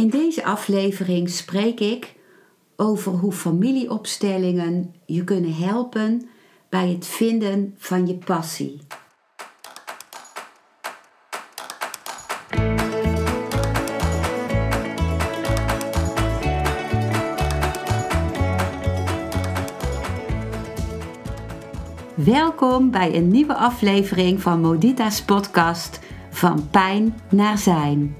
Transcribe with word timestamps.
In 0.00 0.08
deze 0.10 0.44
aflevering 0.44 1.30
spreek 1.30 1.80
ik 1.80 2.14
over 2.76 3.12
hoe 3.12 3.32
familieopstellingen 3.32 4.94
je 5.06 5.24
kunnen 5.24 5.54
helpen 5.54 6.28
bij 6.68 6.88
het 6.88 7.06
vinden 7.06 7.74
van 7.78 8.06
je 8.06 8.14
passie. 8.14 8.80
Welkom 22.14 22.90
bij 22.90 23.14
een 23.14 23.28
nieuwe 23.28 23.54
aflevering 23.54 24.42
van 24.42 24.60
Modita's 24.60 25.22
podcast 25.22 26.00
Van 26.30 26.70
Pijn 26.70 27.20
naar 27.30 27.58
Zijn. 27.58 28.19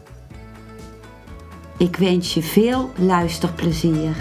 Ik 1.81 1.95
wens 1.95 2.33
je 2.33 2.41
veel 2.41 2.89
luisterplezier. 2.97 4.15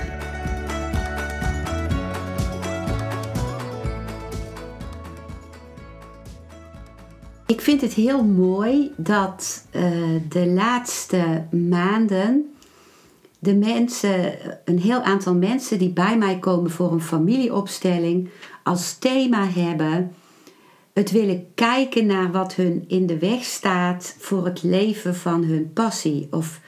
Ik 7.46 7.60
vind 7.60 7.80
het 7.80 7.92
heel 7.92 8.24
mooi 8.24 8.92
dat 8.96 9.66
uh, 9.72 9.82
de 10.28 10.46
laatste 10.46 11.46
maanden 11.50 12.54
de 13.38 13.54
mensen, 13.54 14.32
een 14.64 14.78
heel 14.78 15.00
aantal 15.00 15.34
mensen 15.34 15.78
die 15.78 15.92
bij 15.92 16.18
mij 16.18 16.38
komen 16.38 16.70
voor 16.70 16.92
een 16.92 17.02
familieopstelling, 17.02 18.28
als 18.62 18.98
thema 18.98 19.46
hebben 19.46 20.14
het 20.92 21.10
willen 21.10 21.46
kijken 21.54 22.06
naar 22.06 22.32
wat 22.32 22.54
hun 22.54 22.84
in 22.88 23.06
de 23.06 23.18
weg 23.18 23.44
staat 23.44 24.16
voor 24.18 24.44
het 24.44 24.62
leven 24.62 25.16
van 25.16 25.44
hun 25.44 25.72
passie. 25.72 26.28
Of, 26.30 26.60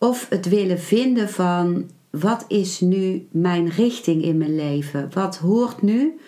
of 0.00 0.26
het 0.28 0.48
willen 0.48 0.80
vinden 0.80 1.28
van 1.28 1.90
wat 2.10 2.44
is 2.48 2.80
nu 2.80 3.26
mijn 3.30 3.68
richting 3.68 4.22
in 4.22 4.38
mijn 4.38 4.54
leven? 4.54 5.10
Wat 5.14 5.36
hoort 5.36 5.82
nu 5.82 6.18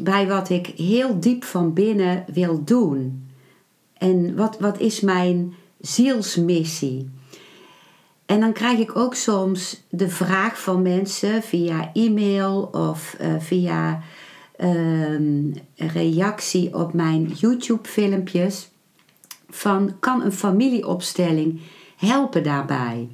bij 0.00 0.28
wat 0.28 0.48
ik 0.48 0.66
heel 0.66 1.20
diep 1.20 1.44
van 1.44 1.72
binnen 1.72 2.24
wil 2.32 2.64
doen? 2.64 3.28
En 3.92 4.36
wat, 4.36 4.58
wat 4.58 4.80
is 4.80 5.00
mijn 5.00 5.54
zielsmissie? 5.80 7.10
En 8.26 8.40
dan 8.40 8.52
krijg 8.52 8.78
ik 8.78 8.96
ook 8.96 9.14
soms 9.14 9.82
de 9.88 10.08
vraag 10.08 10.60
van 10.60 10.82
mensen 10.82 11.42
via 11.42 11.90
e-mail 11.92 12.62
of 12.72 13.16
uh, 13.20 13.34
via 13.38 14.02
uh, 14.58 15.54
reactie 15.76 16.74
op 16.74 16.92
mijn 16.92 17.24
YouTube-filmpjes: 17.26 18.70
van 19.48 19.96
kan 20.00 20.22
een 20.22 20.32
familieopstelling 20.32 21.60
helpen 22.00 22.42
daarbij? 22.42 23.08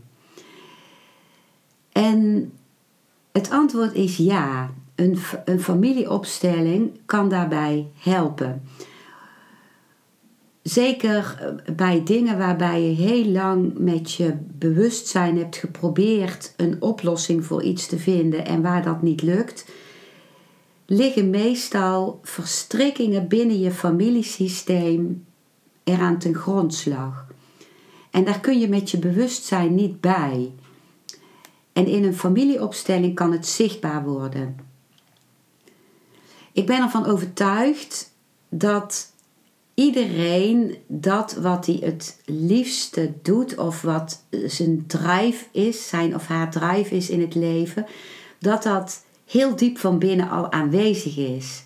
En 1.92 2.52
het 3.32 3.50
antwoord 3.50 3.94
is 3.94 4.16
ja. 4.16 4.70
Een, 4.94 5.18
een 5.44 5.60
familieopstelling 5.60 7.00
kan 7.06 7.28
daarbij 7.28 7.86
helpen. 7.98 8.62
Zeker 10.62 11.36
eh, 11.66 11.74
bij 11.74 12.02
dingen 12.04 12.38
waarbij 12.38 12.82
je 12.82 12.94
heel 12.94 13.24
lang 13.24 13.78
met 13.78 14.12
je 14.12 14.34
bewustzijn 14.58 15.38
hebt 15.38 15.56
geprobeerd 15.56 16.54
een 16.56 16.82
oplossing 16.82 17.44
voor 17.44 17.62
iets 17.62 17.86
te 17.86 17.98
vinden 17.98 18.46
en 18.46 18.62
waar 18.62 18.82
dat 18.82 19.02
niet 19.02 19.22
lukt, 19.22 19.70
liggen 20.86 21.30
meestal 21.30 22.20
verstrikkingen 22.22 23.28
binnen 23.28 23.60
je 23.60 23.70
familiesysteem 23.70 25.24
eraan 25.84 26.18
ten 26.18 26.34
grondslag. 26.34 27.25
En 28.16 28.24
daar 28.24 28.40
kun 28.40 28.58
je 28.58 28.68
met 28.68 28.90
je 28.90 28.98
bewustzijn 28.98 29.74
niet 29.74 30.00
bij. 30.00 30.52
En 31.72 31.86
in 31.86 32.04
een 32.04 32.16
familieopstelling 32.16 33.14
kan 33.14 33.32
het 33.32 33.46
zichtbaar 33.46 34.04
worden. 34.04 34.56
Ik 36.52 36.66
ben 36.66 36.82
ervan 36.82 37.06
overtuigd 37.06 38.12
dat 38.48 39.12
iedereen 39.74 40.76
dat 40.86 41.34
wat 41.34 41.66
hij 41.66 41.78
het 41.80 42.20
liefste 42.24 43.12
doet 43.22 43.58
of 43.58 43.82
wat 43.82 44.24
zijn 44.46 44.86
drive 44.86 45.44
is, 45.52 45.88
zijn 45.88 46.14
of 46.14 46.26
haar 46.26 46.50
drive 46.50 46.96
is 46.96 47.10
in 47.10 47.20
het 47.20 47.34
leven, 47.34 47.86
dat 48.38 48.62
dat 48.62 49.04
heel 49.26 49.56
diep 49.56 49.78
van 49.78 49.98
binnen 49.98 50.30
al 50.30 50.52
aanwezig 50.52 51.16
is. 51.16 51.64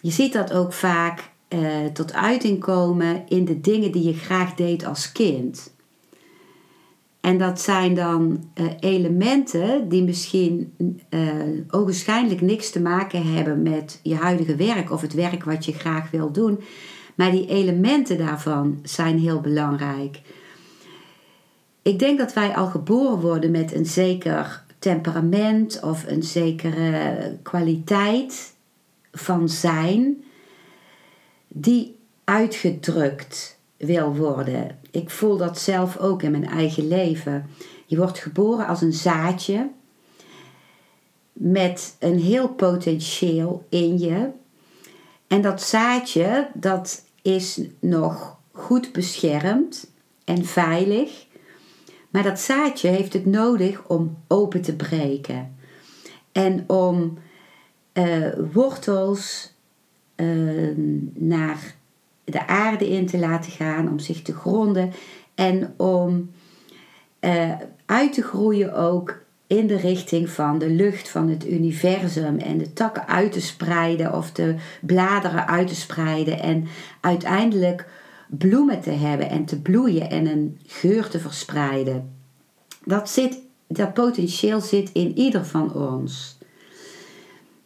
Je 0.00 0.10
ziet 0.10 0.32
dat 0.32 0.52
ook 0.52 0.72
vaak 0.72 1.30
eh, 1.48 1.60
tot 1.92 2.12
uiting 2.12 2.60
komen 2.60 3.22
in 3.28 3.44
de 3.44 3.60
dingen 3.60 3.92
die 3.92 4.04
je 4.04 4.14
graag 4.14 4.54
deed 4.54 4.84
als 4.84 5.12
kind. 5.12 5.76
En 7.20 7.38
dat 7.38 7.60
zijn 7.60 7.94
dan 7.94 8.44
uh, 8.54 8.66
elementen 8.80 9.88
die 9.88 10.02
misschien 10.02 10.74
uh, 11.10 11.20
ogenschijnlijk 11.70 12.40
niks 12.40 12.70
te 12.70 12.80
maken 12.80 13.32
hebben 13.34 13.62
met 13.62 14.00
je 14.02 14.14
huidige 14.14 14.56
werk 14.56 14.90
of 14.90 15.00
het 15.00 15.14
werk 15.14 15.44
wat 15.44 15.64
je 15.64 15.72
graag 15.72 16.10
wil 16.10 16.32
doen. 16.32 16.60
Maar 17.14 17.30
die 17.30 17.46
elementen 17.46 18.18
daarvan 18.18 18.78
zijn 18.82 19.18
heel 19.18 19.40
belangrijk. 19.40 20.20
Ik 21.82 21.98
denk 21.98 22.18
dat 22.18 22.32
wij 22.32 22.56
al 22.56 22.66
geboren 22.66 23.20
worden 23.20 23.50
met 23.50 23.74
een 23.74 23.86
zeker 23.86 24.64
temperament 24.78 25.80
of 25.82 26.04
een 26.06 26.22
zekere 26.22 27.36
kwaliteit 27.42 28.54
van 29.12 29.48
zijn 29.48 30.22
die 31.48 31.96
uitgedrukt 32.24 33.58
wil 33.76 34.16
worden. 34.16 34.78
Ik 34.90 35.10
voel 35.10 35.36
dat 35.36 35.58
zelf 35.58 35.96
ook 35.96 36.22
in 36.22 36.30
mijn 36.30 36.48
eigen 36.48 36.88
leven. 36.88 37.50
Je 37.86 37.96
wordt 37.96 38.18
geboren 38.18 38.66
als 38.66 38.80
een 38.80 38.92
zaadje 38.92 39.70
met 41.32 41.96
een 41.98 42.18
heel 42.18 42.48
potentieel 42.48 43.64
in 43.68 43.98
je. 43.98 44.30
En 45.26 45.42
dat 45.42 45.62
zaadje, 45.62 46.50
dat 46.54 47.04
is 47.22 47.60
nog 47.80 48.38
goed 48.52 48.92
beschermd 48.92 49.90
en 50.24 50.44
veilig. 50.44 51.26
Maar 52.10 52.22
dat 52.22 52.40
zaadje 52.40 52.88
heeft 52.88 53.12
het 53.12 53.26
nodig 53.26 53.86
om 53.86 54.18
open 54.28 54.62
te 54.62 54.76
breken. 54.76 55.56
En 56.32 56.64
om 56.66 57.18
uh, 57.92 58.32
wortels 58.52 59.52
uh, 60.20 60.76
naar 61.14 61.74
de 62.24 62.46
aarde 62.46 62.88
in 62.88 63.06
te 63.06 63.18
laten 63.18 63.52
gaan, 63.52 63.88
om 63.88 63.98
zich 63.98 64.22
te 64.22 64.34
gronden 64.34 64.92
en 65.34 65.74
om 65.76 66.30
uh, 67.20 67.52
uit 67.86 68.12
te 68.12 68.22
groeien 68.22 68.74
ook 68.74 69.26
in 69.46 69.66
de 69.66 69.76
richting 69.76 70.30
van 70.30 70.58
de 70.58 70.70
lucht 70.70 71.08
van 71.08 71.28
het 71.28 71.48
universum 71.48 72.38
en 72.38 72.58
de 72.58 72.72
takken 72.72 73.06
uit 73.06 73.32
te 73.32 73.40
spreiden 73.40 74.14
of 74.14 74.32
de 74.32 74.54
bladeren 74.80 75.46
uit 75.46 75.68
te 75.68 75.74
spreiden 75.74 76.40
en 76.40 76.66
uiteindelijk 77.00 77.86
bloemen 78.26 78.80
te 78.80 78.90
hebben 78.90 79.30
en 79.30 79.44
te 79.44 79.60
bloeien 79.60 80.10
en 80.10 80.26
een 80.26 80.58
geur 80.66 81.08
te 81.08 81.18
verspreiden. 81.18 82.12
Dat, 82.84 83.10
zit, 83.10 83.38
dat 83.66 83.94
potentieel 83.94 84.60
zit 84.60 84.90
in 84.92 85.18
ieder 85.18 85.44
van 85.44 85.74
ons. 85.74 86.38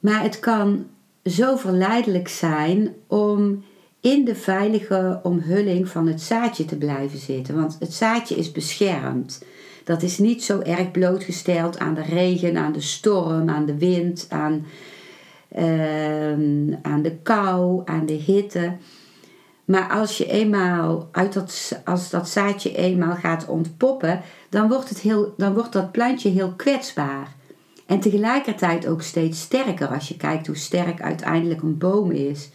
Maar 0.01 0.23
het 0.23 0.41
kan 0.41 0.87
zo 1.25 1.57
verleidelijk 1.57 2.29
zijn 2.29 2.95
om 3.07 3.65
in 4.01 4.25
de 4.25 4.35
veilige 4.35 5.21
omhulling 5.23 5.89
van 5.89 6.07
het 6.07 6.21
zaadje 6.21 6.65
te 6.65 6.77
blijven 6.77 7.19
zitten. 7.19 7.55
Want 7.55 7.77
het 7.79 7.93
zaadje 7.93 8.35
is 8.35 8.53
beschermd. 8.53 9.45
Dat 9.85 10.03
is 10.03 10.19
niet 10.19 10.45
zo 10.45 10.61
erg 10.61 10.91
blootgesteld 10.91 11.79
aan 11.79 11.95
de 11.95 12.03
regen, 12.03 12.57
aan 12.57 12.73
de 12.73 12.81
storm, 12.81 13.49
aan 13.49 13.67
de 13.67 13.79
wind, 13.79 14.27
aan, 14.29 14.67
uh, 15.59 16.77
aan 16.83 17.03
de 17.03 17.17
kou, 17.23 17.83
aan 17.85 18.07
de 18.07 18.13
hitte. 18.13 18.77
Maar 19.65 19.89
als 19.89 20.19
je 20.19 20.27
eenmaal 20.27 21.09
uit 21.13 21.33
dat, 21.33 21.81
als 21.85 22.11
dat 22.11 22.29
zaadje 22.29 22.77
eenmaal 22.77 23.15
gaat 23.15 23.47
ontpoppen, 23.47 24.21
dan 24.49 24.69
wordt, 24.69 24.89
het 24.89 25.01
heel, 25.01 25.35
dan 25.37 25.55
wordt 25.55 25.73
dat 25.73 25.93
plantje 25.93 26.29
heel 26.29 26.53
kwetsbaar. 26.57 27.35
En 27.93 28.01
tegelijkertijd 28.01 28.87
ook 28.87 29.03
steeds 29.03 29.41
sterker 29.41 29.89
als 29.89 30.09
je 30.09 30.17
kijkt 30.17 30.47
hoe 30.47 30.57
sterk 30.57 31.01
uiteindelijk 31.01 31.63
een 31.63 31.79
boom 31.79 32.11
is. 32.11 32.51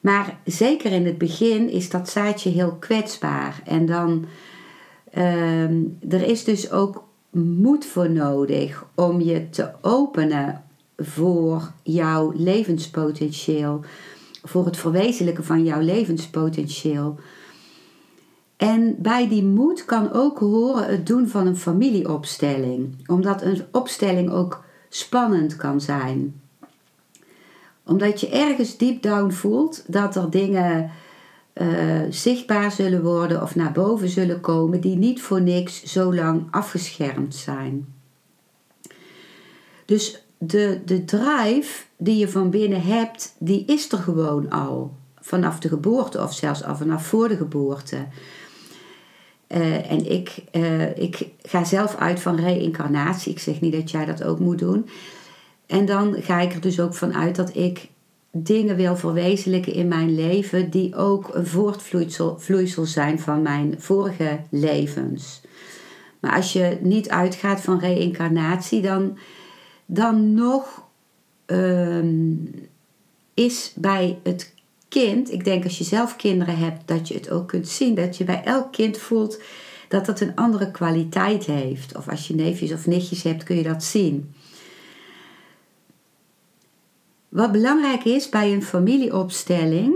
Maar 0.00 0.38
zeker 0.44 0.92
in 0.92 1.06
het 1.06 1.18
begin 1.18 1.70
is 1.70 1.90
dat 1.90 2.08
zaadje 2.08 2.50
heel 2.50 2.76
kwetsbaar. 2.80 3.60
En 3.64 3.86
dan 3.86 4.26
Ehm, 5.12 5.82
er 6.08 6.22
is 6.22 6.44
dus 6.44 6.70
ook 6.70 7.04
moed 7.30 7.86
voor 7.86 8.10
nodig 8.10 8.84
om 8.94 9.20
je 9.20 9.50
te 9.50 9.70
openen 9.80 10.64
voor 10.96 11.72
jouw 11.82 12.32
levenspotentieel, 12.36 13.80
voor 14.42 14.64
het 14.64 14.76
verwezenlijken 14.76 15.44
van 15.44 15.64
jouw 15.64 15.80
levenspotentieel. 15.80 17.18
En 18.62 18.94
bij 18.98 19.28
die 19.28 19.44
moed 19.44 19.84
kan 19.84 20.12
ook 20.12 20.38
horen 20.38 20.86
het 20.86 21.06
doen 21.06 21.28
van 21.28 21.46
een 21.46 21.56
familieopstelling, 21.56 23.08
omdat 23.08 23.42
een 23.42 23.62
opstelling 23.72 24.30
ook 24.30 24.64
spannend 24.88 25.56
kan 25.56 25.80
zijn. 25.80 26.40
Omdat 27.84 28.20
je 28.20 28.28
ergens 28.28 28.76
deep 28.76 29.02
down 29.02 29.30
voelt 29.30 29.84
dat 29.86 30.16
er 30.16 30.30
dingen 30.30 30.90
uh, 31.54 32.00
zichtbaar 32.10 32.72
zullen 32.72 33.02
worden 33.02 33.42
of 33.42 33.54
naar 33.54 33.72
boven 33.72 34.08
zullen 34.08 34.40
komen 34.40 34.80
die 34.80 34.96
niet 34.96 35.22
voor 35.22 35.40
niks 35.40 35.82
zo 35.82 36.14
lang 36.14 36.46
afgeschermd 36.50 37.34
zijn. 37.34 37.94
Dus 39.84 40.24
de, 40.38 40.80
de 40.84 41.04
drive 41.04 41.84
die 41.96 42.18
je 42.18 42.28
van 42.28 42.50
binnen 42.50 42.82
hebt, 42.82 43.34
die 43.38 43.64
is 43.64 43.92
er 43.92 43.98
gewoon 43.98 44.50
al. 44.50 44.96
Vanaf 45.20 45.60
de 45.60 45.68
geboorte 45.68 46.22
of 46.22 46.34
zelfs 46.34 46.64
al 46.64 46.76
vanaf 46.76 47.06
voor 47.06 47.28
de 47.28 47.36
geboorte. 47.36 48.06
Uh, 49.54 49.90
en 49.90 50.10
ik, 50.10 50.34
uh, 50.52 50.98
ik 50.98 51.28
ga 51.42 51.64
zelf 51.64 51.96
uit 51.96 52.20
van 52.20 52.36
reïncarnatie. 52.36 53.32
Ik 53.32 53.38
zeg 53.38 53.60
niet 53.60 53.72
dat 53.72 53.90
jij 53.90 54.04
dat 54.04 54.24
ook 54.24 54.38
moet 54.38 54.58
doen. 54.58 54.88
En 55.66 55.86
dan 55.86 56.14
ga 56.18 56.40
ik 56.40 56.54
er 56.54 56.60
dus 56.60 56.80
ook 56.80 56.94
van 56.94 57.14
uit 57.14 57.36
dat 57.36 57.56
ik 57.56 57.88
dingen 58.30 58.76
wil 58.76 58.96
verwezenlijken 58.96 59.72
in 59.72 59.88
mijn 59.88 60.14
leven 60.14 60.70
die 60.70 60.96
ook 60.96 61.34
een 61.34 61.46
voortvloeisel 61.46 62.84
zijn 62.84 63.18
van 63.18 63.42
mijn 63.42 63.74
vorige 63.78 64.40
levens. 64.50 65.40
Maar 66.20 66.36
als 66.36 66.52
je 66.52 66.78
niet 66.80 67.10
uitgaat 67.10 67.60
van 67.60 67.78
reïncarnatie, 67.78 68.82
dan, 68.82 69.18
dan 69.86 70.34
nog 70.34 70.84
um, 71.46 72.50
is 73.34 73.72
bij 73.76 74.18
het 74.22 74.54
kind, 74.92 75.32
ik 75.32 75.44
denk 75.44 75.64
als 75.64 75.78
je 75.78 75.84
zelf 75.84 76.16
kinderen 76.16 76.58
hebt, 76.58 76.88
dat 76.88 77.08
je 77.08 77.14
het 77.14 77.30
ook 77.30 77.48
kunt 77.48 77.68
zien, 77.68 77.94
dat 77.94 78.16
je 78.16 78.24
bij 78.24 78.42
elk 78.44 78.72
kind 78.72 78.98
voelt 78.98 79.40
dat 79.88 80.06
het 80.06 80.20
een 80.20 80.34
andere 80.34 80.70
kwaliteit 80.70 81.44
heeft. 81.44 81.96
Of 81.96 82.08
als 82.08 82.28
je 82.28 82.34
neefjes 82.34 82.72
of 82.72 82.86
nichtjes 82.86 83.22
hebt, 83.22 83.42
kun 83.44 83.56
je 83.56 83.62
dat 83.62 83.84
zien. 83.84 84.34
Wat 87.28 87.52
belangrijk 87.52 88.04
is 88.04 88.28
bij 88.28 88.52
een 88.52 88.62
familieopstelling, 88.62 89.94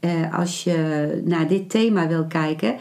eh, 0.00 0.38
als 0.38 0.64
je 0.64 1.20
naar 1.24 1.48
dit 1.48 1.70
thema 1.70 2.08
wil 2.08 2.26
kijken, 2.26 2.76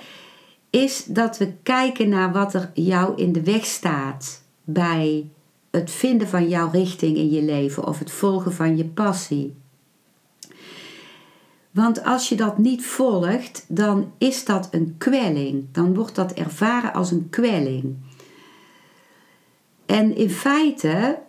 is 0.69 1.05
dat 1.05 1.37
we 1.37 1.53
kijken 1.63 2.09
naar 2.09 2.31
wat 2.31 2.53
er 2.53 2.71
jou 2.73 3.15
in 3.15 3.31
de 3.31 3.43
weg 3.43 3.65
staat 3.65 4.43
bij 4.63 5.29
het 5.71 5.91
vinden 5.91 6.27
van 6.27 6.49
jouw 6.49 6.69
richting 6.69 7.17
in 7.17 7.29
je 7.29 7.41
leven 7.41 7.87
of 7.87 7.99
het 7.99 8.11
volgen 8.11 8.53
van 8.53 8.77
je 8.77 8.85
passie. 8.85 9.61
Want 11.73 12.03
als 12.03 12.29
je 12.29 12.35
dat 12.35 12.57
niet 12.57 12.85
volgt, 12.85 13.65
dan 13.67 14.11
is 14.17 14.45
dat 14.45 14.67
een 14.71 14.95
kwelling. 14.97 15.65
Dan 15.71 15.95
wordt 15.95 16.15
dat 16.15 16.31
ervaren 16.31 16.93
als 16.93 17.11
een 17.11 17.29
kwelling. 17.29 17.95
En 19.85 20.15
in 20.15 20.29
feite 20.29 21.19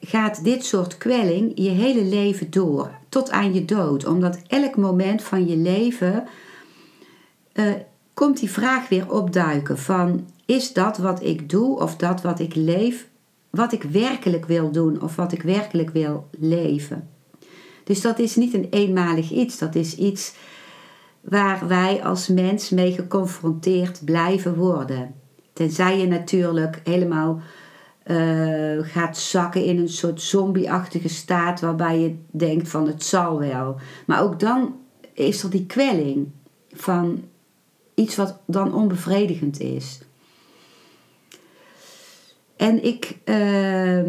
gaat 0.00 0.44
dit 0.44 0.64
soort 0.64 0.98
kwelling 0.98 1.52
je 1.54 1.68
hele 1.68 2.04
leven 2.04 2.50
door, 2.50 2.90
tot 3.08 3.30
aan 3.30 3.54
je 3.54 3.64
dood. 3.64 4.06
Omdat 4.06 4.38
elk 4.46 4.76
moment 4.76 5.22
van 5.22 5.46
je 5.46 5.56
leven 5.56 6.24
uh, 7.54 7.72
komt 8.14 8.38
die 8.38 8.50
vraag 8.50 8.88
weer 8.88 9.12
opduiken 9.12 9.78
van 9.78 10.26
is 10.46 10.72
dat 10.72 10.98
wat 10.98 11.22
ik 11.22 11.50
doe 11.50 11.80
of 11.80 11.96
dat 11.96 12.22
wat 12.22 12.40
ik 12.40 12.54
leef, 12.54 13.08
wat 13.50 13.72
ik 13.72 13.82
werkelijk 13.82 14.46
wil 14.46 14.70
doen 14.70 15.02
of 15.02 15.16
wat 15.16 15.32
ik 15.32 15.42
werkelijk 15.42 15.90
wil 15.90 16.28
leven. 16.38 17.08
Dus 17.84 18.00
dat 18.00 18.18
is 18.18 18.36
niet 18.36 18.54
een 18.54 18.66
eenmalig 18.70 19.30
iets, 19.30 19.58
dat 19.58 19.74
is 19.74 19.96
iets 19.96 20.34
waar 21.20 21.68
wij 21.68 22.04
als 22.04 22.28
mens 22.28 22.70
mee 22.70 22.92
geconfronteerd 22.92 24.04
blijven 24.04 24.54
worden. 24.54 25.14
Tenzij 25.52 25.98
je 25.98 26.06
natuurlijk 26.06 26.80
helemaal 26.84 27.40
uh, 28.06 28.78
gaat 28.80 29.18
zakken 29.18 29.64
in 29.64 29.78
een 29.78 29.88
soort 29.88 30.22
zombieachtige 30.22 31.08
staat 31.08 31.60
waarbij 31.60 31.98
je 31.98 32.16
denkt 32.30 32.68
van 32.68 32.86
het 32.86 33.04
zal 33.04 33.38
wel. 33.38 33.76
Maar 34.06 34.22
ook 34.22 34.40
dan 34.40 34.74
is 35.12 35.42
er 35.42 35.50
die 35.50 35.66
kwelling 35.66 36.26
van 36.72 37.24
iets 37.94 38.16
wat 38.16 38.38
dan 38.46 38.74
onbevredigend 38.74 39.60
is. 39.60 40.00
En 42.56 42.84
ik, 42.84 43.18
uh, 43.24 44.06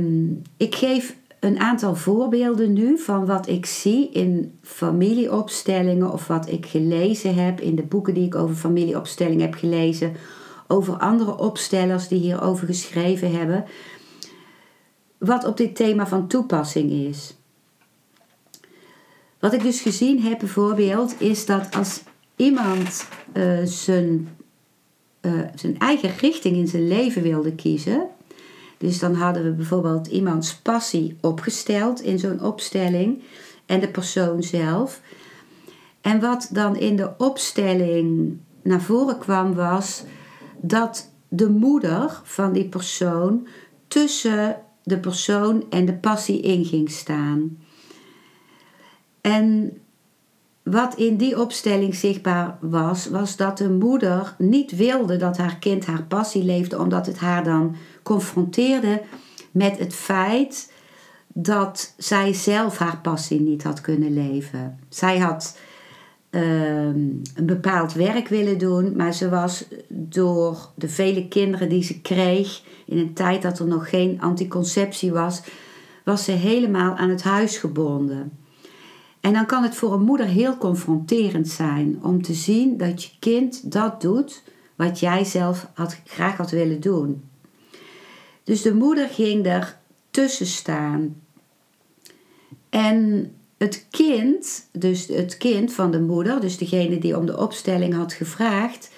ik 0.57 0.75
geef 0.75 1.16
een 1.46 1.60
aantal 1.60 1.96
voorbeelden 1.96 2.74
nu 2.74 2.98
van 2.98 3.26
wat 3.26 3.48
ik 3.48 3.66
zie 3.66 4.10
in 4.10 4.60
familieopstellingen 4.62 6.12
of 6.12 6.28
wat 6.28 6.50
ik 6.50 6.66
gelezen 6.66 7.36
heb 7.36 7.62
in 7.62 7.76
de 7.76 7.84
boeken 7.84 8.14
die 8.14 8.26
ik 8.26 8.36
over 8.36 8.56
familieopstellingen 8.56 9.42
heb 9.42 9.54
gelezen 9.54 10.14
over 10.68 10.98
andere 10.98 11.38
opstellers 11.38 12.08
die 12.08 12.20
hierover 12.20 12.68
geschreven 12.68 13.32
hebben, 13.32 13.66
wat 15.18 15.46
op 15.46 15.58
dit 15.58 15.76
thema 15.76 16.08
van 16.08 16.28
toepassing 16.28 16.92
is. 16.92 17.36
Wat 19.40 19.54
ik 19.54 19.62
dus 19.62 19.82
gezien 19.82 20.22
heb 20.22 20.40
bijvoorbeeld 20.40 21.22
is 21.22 21.46
dat 21.46 21.76
als 21.76 22.04
iemand 22.36 23.08
uh, 23.34 23.60
zijn, 23.64 24.38
uh, 25.22 25.42
zijn 25.56 25.80
eigen 25.80 26.12
richting 26.20 26.56
in 26.56 26.68
zijn 26.68 26.88
leven 26.88 27.22
wilde 27.22 27.56
kiezen, 27.56 28.08
dus 28.77 29.00
dan 29.00 29.13
hadden 29.13 29.44
we 29.44 29.51
bijvoorbeeld 29.51 30.07
iemands 30.07 30.56
passie 30.56 31.18
opgesteld 31.22 32.01
in 32.01 32.19
zo'n 32.19 32.42
opstelling 32.42 33.24
en 33.66 33.80
de 33.80 33.89
persoon 33.89 34.44
zelf. 34.44 35.01
En 36.01 36.19
wat 36.19 36.50
dan 36.51 36.75
in 36.75 36.95
de 36.95 37.12
opstelling 37.18 38.38
naar 38.62 38.81
voren 38.81 39.18
kwam 39.18 39.54
was 39.54 40.04
dat 40.62 41.12
de 41.27 41.50
moeder 41.50 42.22
van 42.24 42.54
die 42.54 42.69
persoon 42.69 43.48
tussen 43.88 44.62
de 44.83 45.00
persoon 45.00 45.66
en 45.69 45.86
de 45.86 45.94
passie 45.94 46.42
in 46.42 46.66
ging 46.66 46.92
staan. 46.92 47.57
En 49.22 49.77
wat 50.63 50.95
in 50.95 51.18
die 51.18 51.39
opstelling 51.39 51.95
zichtbaar 51.95 52.57
was, 52.62 53.07
was 53.07 53.36
dat 53.36 53.57
de 53.57 53.69
moeder 53.69 54.36
niet 54.38 54.75
wilde 54.75 55.18
dat 55.18 55.38
haar 55.38 55.57
kind 55.57 55.86
haar 55.86 56.04
passie 56.04 56.44
leefde, 56.44 56.80
omdat 56.80 57.06
het 57.06 57.18
haar 57.18 57.44
dan 57.44 57.75
confronteerde 58.06 59.02
met 59.52 59.78
het 59.80 59.96
feit 59.96 60.72
dat 61.28 61.94
zij 61.98 62.34
zelf 62.34 62.78
haar 62.78 62.98
passie 62.98 63.42
niet 63.42 63.64
had 63.64 63.82
kunnen 63.82 64.14
leven. 64.14 64.80
Zij 64.90 65.20
had 65.20 65.56
Ehm, 66.36 67.00
een 67.36 67.46
bepaald 67.46 67.94
werk 67.94 68.28
willen 68.28 68.58
doen, 68.58 68.96
maar 68.96 69.14
ze 69.14 69.30
was 69.30 69.68
door 69.90 70.70
de 70.76 70.90
vele 70.90 71.28
kinderen 71.28 71.70
die 71.70 71.84
ze 71.84 72.02
kreeg 72.02 72.62
in 72.86 72.98
een 72.98 73.14
tijd 73.14 73.42
dat 73.42 73.60
er 73.60 73.68
nog 73.68 73.90
geen 73.90 74.22
anticonceptie 74.22 75.12
was, 75.12 75.42
was 76.04 76.24
ze 76.24 76.32
helemaal 76.32 76.96
aan 76.96 77.10
het 77.10 77.24
huis 77.24 77.58
gebonden. 77.58 78.32
En 79.20 79.34
dan 79.34 79.46
kan 79.46 79.64
het 79.64 79.76
voor 79.76 79.94
een 79.94 80.04
moeder 80.04 80.26
heel 80.26 80.58
confronterend 80.58 81.48
zijn 81.48 82.00
om 82.04 82.22
te 82.22 82.34
zien 82.34 82.78
dat 82.78 83.04
je 83.04 83.10
kind 83.20 83.72
dat 83.72 84.02
doet 84.02 84.44
wat 84.76 85.00
jij 85.00 85.24
zelf 85.24 85.70
had, 85.74 86.02
graag 86.06 86.38
had 86.38 86.52
willen 86.52 86.82
doen. 86.82 87.24
Dus 88.46 88.62
de 88.62 88.74
moeder 88.74 89.08
ging 89.08 89.46
er 89.46 89.78
tussen 90.12 90.46
staan. 90.46 91.22
En 92.70 93.32
het 93.58 93.86
kind, 93.90 94.68
dus 94.72 95.08
het 95.08 95.38
kind 95.38 95.74
van 95.74 95.92
de 95.92 96.02
moeder, 96.02 96.42
dus 96.42 96.58
degene 96.58 97.00
die 97.00 97.18
om 97.18 97.25
de 97.25 97.38
opstelling 97.38 97.94
had 97.94 98.14
gevraagd, 98.14 98.90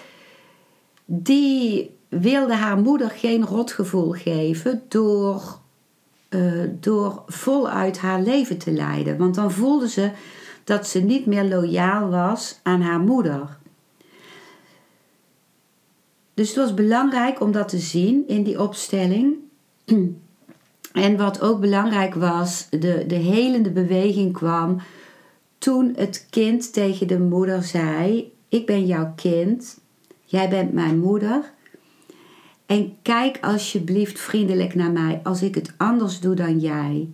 die 1.06 1.96
wilde 2.10 2.54
haar 2.54 2.78
moeder 2.78 3.10
geen 3.10 3.46
rotgevoel 3.46 4.12
geven 4.12 4.82
door, 4.88 5.60
uh, 6.30 6.64
door 6.80 7.24
voluit 7.28 7.98
haar 7.98 8.22
leven 8.22 8.58
te 8.58 8.72
leiden. 8.72 9.18
Want 9.18 9.36
dan 9.36 9.52
voelde 9.52 9.90
ze 9.90 10.12
dat 10.64 10.88
ze 10.88 11.00
niet 11.00 11.26
meer 11.26 11.44
loyaal 11.44 12.10
was 12.10 12.60
aan 12.64 12.82
haar 12.82 13.00
moeder. 13.00 13.58
Dus 16.38 16.48
het 16.48 16.58
was 16.58 16.74
belangrijk 16.74 17.42
om 17.42 17.52
dat 17.52 17.68
te 17.68 17.78
zien 17.78 18.28
in 18.28 18.44
die 18.44 18.62
opstelling. 18.62 19.36
En 20.94 21.18
wat 21.18 21.42
ook 21.42 21.60
belangrijk 21.60 22.14
was, 22.14 22.68
de, 22.70 23.04
de 23.08 23.16
helende 23.16 23.72
beweging 23.72 24.34
kwam 24.34 24.82
toen 25.58 25.94
het 25.96 26.28
kind 26.30 26.74
tegen 26.74 27.08
de 27.08 27.20
moeder 27.20 27.64
zei: 27.64 28.32
Ik 28.50 28.66
ben 28.66 28.86
jouw 28.86 29.14
kind, 29.16 29.80
jij 30.26 30.50
bent 30.50 30.74
mijn 30.74 31.00
moeder. 31.00 31.54
En 32.66 32.96
kijk 33.02 33.38
alsjeblieft 33.42 34.20
vriendelijk 34.20 34.76
naar 34.76 34.92
mij 34.92 35.20
als 35.24 35.42
ik 35.42 35.56
het 35.56 35.74
anders 35.78 36.20
doe 36.20 36.36
dan 36.36 36.60
jij. 36.60 37.08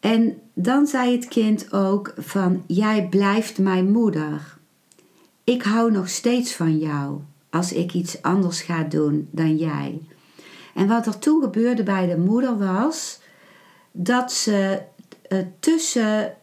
En 0.00 0.38
dan 0.54 0.86
zei 0.86 1.12
het 1.12 1.28
kind 1.28 1.72
ook 1.72 2.14
van 2.16 2.62
jij 2.66 3.06
blijft 3.08 3.58
mijn 3.58 3.90
moeder. 3.90 4.53
Ik 5.44 5.62
hou 5.62 5.92
nog 5.92 6.08
steeds 6.08 6.54
van 6.54 6.78
jou 6.78 7.20
als 7.50 7.72
ik 7.72 7.92
iets 7.92 8.22
anders 8.22 8.60
ga 8.60 8.82
doen 8.82 9.28
dan 9.30 9.56
jij. 9.56 10.00
En 10.74 10.86
wat 10.86 11.06
er 11.06 11.18
toen 11.18 11.42
gebeurde 11.42 11.82
bij 11.82 12.06
de 12.06 12.16
moeder 12.16 12.58
was 12.58 13.20
dat 13.92 14.32
ze 14.32 14.82
uh, 15.28 15.38
tussen, 15.60 16.34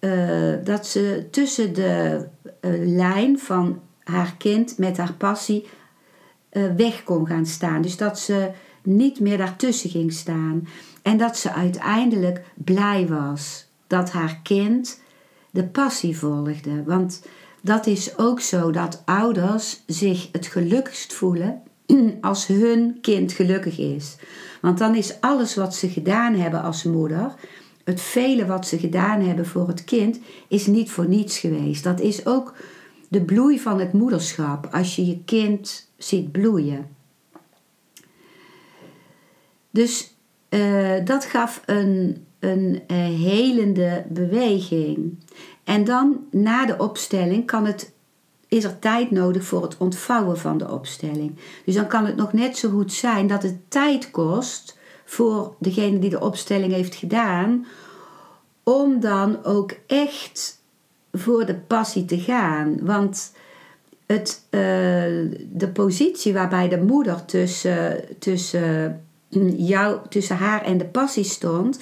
uh, 0.00 0.54
dat 0.64 0.86
ze 0.86 1.28
tussen 1.30 1.74
de 1.74 2.26
uh, 2.60 2.96
lijn 2.96 3.38
van 3.38 3.80
haar 4.02 4.34
kind 4.38 4.78
met 4.78 4.96
haar 4.96 5.12
passie 5.12 5.66
weg 6.76 7.04
kon 7.04 7.26
gaan 7.26 7.46
staan. 7.46 7.82
Dus 7.82 7.96
dat 7.96 8.18
ze 8.18 8.50
niet 8.82 9.20
meer 9.20 9.38
daartussen 9.38 9.90
ging 9.90 10.12
staan. 10.12 10.68
En 11.02 11.16
dat 11.16 11.36
ze 11.36 11.52
uiteindelijk 11.52 12.44
blij 12.54 13.06
was 13.08 13.66
dat 13.86 14.10
haar 14.10 14.40
kind 14.42 15.00
de 15.50 15.64
passie 15.64 16.18
volgde. 16.18 16.82
Want 16.82 17.22
dat 17.64 17.86
is 17.86 18.18
ook 18.18 18.40
zo 18.40 18.70
dat 18.70 19.02
ouders 19.04 19.82
zich 19.86 20.28
het 20.32 20.46
gelukkigst 20.46 21.12
voelen 21.12 21.62
als 22.20 22.46
hun 22.46 22.98
kind 23.00 23.32
gelukkig 23.32 23.78
is. 23.78 24.16
Want 24.60 24.78
dan 24.78 24.94
is 24.94 25.20
alles 25.20 25.54
wat 25.54 25.74
ze 25.74 25.88
gedaan 25.88 26.34
hebben 26.34 26.62
als 26.62 26.82
moeder, 26.82 27.34
het 27.84 28.00
vele 28.00 28.46
wat 28.46 28.66
ze 28.66 28.78
gedaan 28.78 29.20
hebben 29.20 29.46
voor 29.46 29.68
het 29.68 29.84
kind, 29.84 30.18
is 30.48 30.66
niet 30.66 30.90
voor 30.90 31.08
niets 31.08 31.38
geweest. 31.38 31.84
Dat 31.84 32.00
is 32.00 32.26
ook 32.26 32.54
de 33.08 33.22
bloei 33.22 33.60
van 33.60 33.80
het 33.80 33.92
moederschap, 33.92 34.68
als 34.72 34.96
je 34.96 35.06
je 35.06 35.24
kind 35.24 35.90
ziet 35.96 36.32
bloeien. 36.32 36.88
Dus 39.70 40.14
uh, 40.50 41.04
dat 41.04 41.24
gaf 41.24 41.62
een, 41.66 42.24
een 42.38 42.82
uh, 42.88 42.96
helende 42.96 44.04
beweging. 44.08 45.18
En 45.64 45.84
dan 45.84 46.26
na 46.30 46.66
de 46.66 46.78
opstelling 46.78 47.46
kan 47.46 47.66
het, 47.66 47.92
is 48.48 48.64
er 48.64 48.78
tijd 48.78 49.10
nodig 49.10 49.44
voor 49.44 49.62
het 49.62 49.76
ontvouwen 49.76 50.38
van 50.38 50.58
de 50.58 50.70
opstelling. 50.70 51.34
Dus 51.64 51.74
dan 51.74 51.86
kan 51.86 52.06
het 52.06 52.16
nog 52.16 52.32
net 52.32 52.56
zo 52.56 52.70
goed 52.70 52.92
zijn 52.92 53.26
dat 53.26 53.42
het 53.42 53.56
tijd 53.70 54.10
kost 54.10 54.78
voor 55.04 55.54
degene 55.58 55.98
die 55.98 56.10
de 56.10 56.20
opstelling 56.20 56.72
heeft 56.72 56.94
gedaan, 56.94 57.66
om 58.62 59.00
dan 59.00 59.44
ook 59.44 59.72
echt 59.86 60.62
voor 61.12 61.46
de 61.46 61.54
passie 61.54 62.04
te 62.04 62.18
gaan. 62.18 62.78
Want 62.80 63.32
het, 64.06 64.42
uh, 64.50 64.60
de 65.52 65.70
positie 65.72 66.32
waarbij 66.32 66.68
de 66.68 66.80
moeder 66.80 67.24
tussen, 67.24 68.04
tussen, 68.18 69.00
jou, 69.56 69.98
tussen 70.08 70.36
haar 70.36 70.62
en 70.62 70.78
de 70.78 70.84
passie 70.84 71.24
stond, 71.24 71.78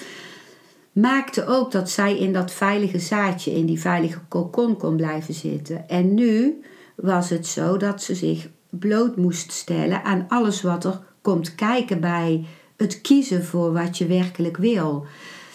maakte 0.92 1.46
ook 1.46 1.72
dat 1.72 1.90
zij 1.90 2.18
in 2.18 2.32
dat 2.32 2.52
veilige 2.52 2.98
zaadje, 2.98 3.50
in 3.50 3.66
die 3.66 3.80
veilige 3.80 4.20
kokon 4.28 4.76
kon 4.76 4.96
blijven 4.96 5.34
zitten. 5.34 5.88
En 5.88 6.14
nu 6.14 6.62
was 6.96 7.30
het 7.30 7.46
zo 7.46 7.76
dat 7.76 8.02
ze 8.02 8.14
zich 8.14 8.48
bloot 8.70 9.16
moest 9.16 9.52
stellen 9.52 10.04
aan 10.04 10.24
alles 10.28 10.62
wat 10.62 10.84
er 10.84 11.00
komt 11.22 11.54
kijken 11.54 12.00
bij 12.00 12.44
het 12.76 13.00
kiezen 13.00 13.44
voor 13.44 13.72
wat 13.72 13.98
je 13.98 14.06
werkelijk 14.06 14.56
wil. 14.56 15.06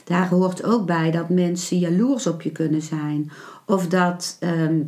Daar 0.03 0.27
hoort 0.29 0.63
ook 0.63 0.85
bij 0.85 1.11
dat 1.11 1.29
mensen 1.29 1.79
jaloers 1.79 2.27
op 2.27 2.41
je 2.41 2.51
kunnen 2.51 2.81
zijn. 2.81 3.31
Of 3.65 3.87
dat, 3.87 4.37
ehm, 4.39 4.81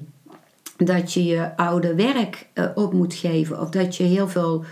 dat 0.78 1.14
je 1.14 1.24
je 1.24 1.58
oude 1.58 1.96
werk 1.96 2.48
uh, 2.54 2.66
op 2.76 2.94
moet 2.94 3.14
geven. 3.14 3.62
Of 3.62 3.70
dat 3.70 3.96
je 3.96 4.04
heel 4.04 4.28
veel 4.28 4.64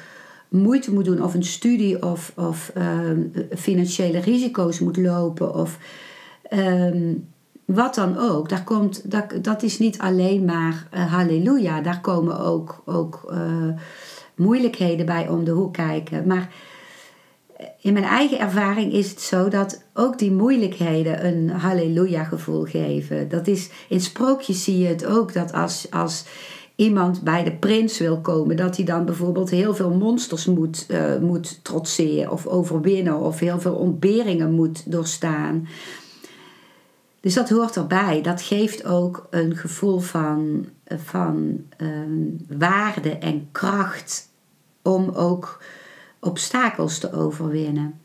moeite 0.50 0.94
moet 0.94 1.06
doen 1.06 1.24
of 1.24 1.34
een 1.34 1.44
studie 1.44 2.04
of, 2.04 2.34
of 2.36 2.72
ehm, 2.74 3.22
financiële 3.58 4.20
risico's 4.20 4.80
moet 4.80 4.98
lopen 4.98 5.56
of 5.56 5.77
ehm, 6.44 7.13
wat 7.66 7.96
dan 7.96 8.18
ook. 8.18 8.50
Daar 8.50 8.63
komt, 8.63 9.12
dat, 9.12 9.34
dat 9.42 9.63
is 9.63 9.80
niet 9.80 10.00
alleen 10.00 10.46
maar 10.46 10.88
uh, 10.94 11.13
halleluja, 11.13 11.82
daar 11.82 12.01
komen 12.01 12.39
ook, 12.39 12.82
ook 12.86 13.27
uh, 13.32 13.80
moeilijkheden 14.36 15.06
bij 15.06 15.30
om 15.30 15.44
de 15.44 15.51
hoek 15.51 15.74
kijken. 15.74 16.27
Maar 16.27 16.50
in 17.82 17.94
mijn 17.94 18.06
eigen 18.06 18.39
ervaring 18.39 18.94
is 18.94 19.10
het 19.10 19.22
zo 19.22 19.48
dat 19.50 19.84
ook 19.94 20.20
die 20.20 20.32
moeilijkheden 20.32 21.25
een 21.25 21.50
halleluja 21.50 22.24
gevoel 22.24 22.63
geven. 22.63 23.30
Dat 23.30 23.48
is, 23.48 23.70
in 23.89 24.01
sprookjes 24.01 24.63
zie 24.63 24.77
je 24.77 24.88
het 24.88 25.06
ook, 25.06 25.34
dat 25.34 25.54
als, 25.54 25.88
als 25.92 26.25
iemand 26.77 27.22
bij 27.22 27.43
de 27.43 27.55
prins 27.55 27.98
wil 27.98 28.22
komen, 28.22 28.55
dat 28.55 28.75
hij 28.75 28.86
dan 28.86 29.05
bijvoorbeeld 29.05 29.50
heel 29.50 29.75
veel 29.75 29.89
monsters 29.89 30.46
moet, 30.46 30.86
uh, 30.88 31.17
moet 31.17 31.63
trotseren 31.63 32.31
of 32.31 32.48
overwinnen 32.48 33.19
of 33.19 33.39
heel 33.39 33.60
veel 33.60 33.75
ontberingen 33.75 34.51
moet 34.51 34.91
doorstaan. 34.91 35.67
Dus 37.19 37.34
dat 37.34 37.50
hoort 37.50 37.75
erbij. 37.75 38.22
Dat 38.22 38.41
geeft 38.41 38.86
ook 38.86 39.27
een 39.29 39.55
gevoel 39.55 40.00
van, 40.00 40.65
van 40.86 41.65
uh, 41.77 41.89
waarde 42.57 43.10
en 43.10 43.48
kracht 43.51 44.29
om 44.81 45.10
ook 45.10 45.63
obstakels 46.19 47.00
te 47.00 47.13
overwinnen. 47.13 48.00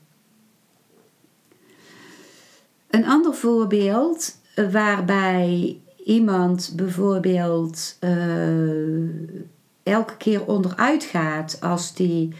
Een 2.90 3.06
ander 3.06 3.34
voorbeeld 3.34 4.36
waarbij 4.70 5.80
iemand 6.04 6.73
bijvoorbeeld 6.76 7.97
uh, 8.00 9.09
elke 9.82 10.16
keer 10.16 10.47
onderuit 10.47 11.04
gaat 11.04 11.59
als 11.61 11.94
die 11.94 12.35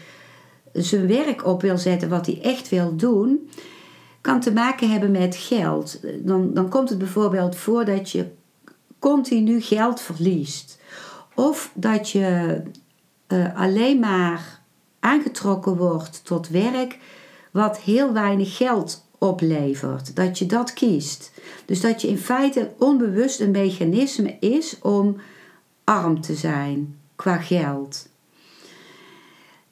zijn 0.73 1.07
werk 1.07 1.45
op 1.45 1.61
wil 1.61 1.77
zetten 1.77 2.09
wat 2.09 2.25
hij 2.25 2.41
echt 2.41 2.69
wil 2.69 2.95
doen, 2.95 3.49
kan 4.21 4.39
te 4.39 4.53
maken 4.53 4.89
hebben 4.91 5.11
met 5.11 5.35
geld. 5.35 5.99
Dan, 6.19 6.53
dan 6.53 6.69
komt 6.69 6.89
het 6.89 6.97
bijvoorbeeld 6.97 7.55
voor 7.55 7.85
dat 7.85 8.09
je 8.09 8.25
continu 8.99 9.61
geld 9.61 10.01
verliest. 10.01 10.79
Of 11.35 11.71
dat 11.73 12.09
je 12.09 12.61
uh, 13.27 13.59
alleen 13.59 13.99
maar 13.99 14.61
aangetrokken 14.99 15.75
wordt 15.75 16.25
tot 16.25 16.49
werk 16.49 16.97
wat 17.51 17.79
heel 17.79 18.13
weinig 18.13 18.57
geld 18.57 19.02
oplevert. 19.23 20.15
Dat 20.15 20.39
je 20.39 20.45
dat 20.45 20.73
kiest. 20.73 21.31
Dus 21.65 21.81
dat 21.81 22.01
je 22.01 22.07
in 22.07 22.17
feite 22.17 22.71
onbewust 22.77 23.39
een 23.39 23.51
mechanisme 23.51 24.37
is 24.39 24.77
om 24.81 25.15
arm 25.83 26.21
te 26.21 26.35
zijn 26.35 26.95
qua 27.15 27.37
geld. 27.37 28.09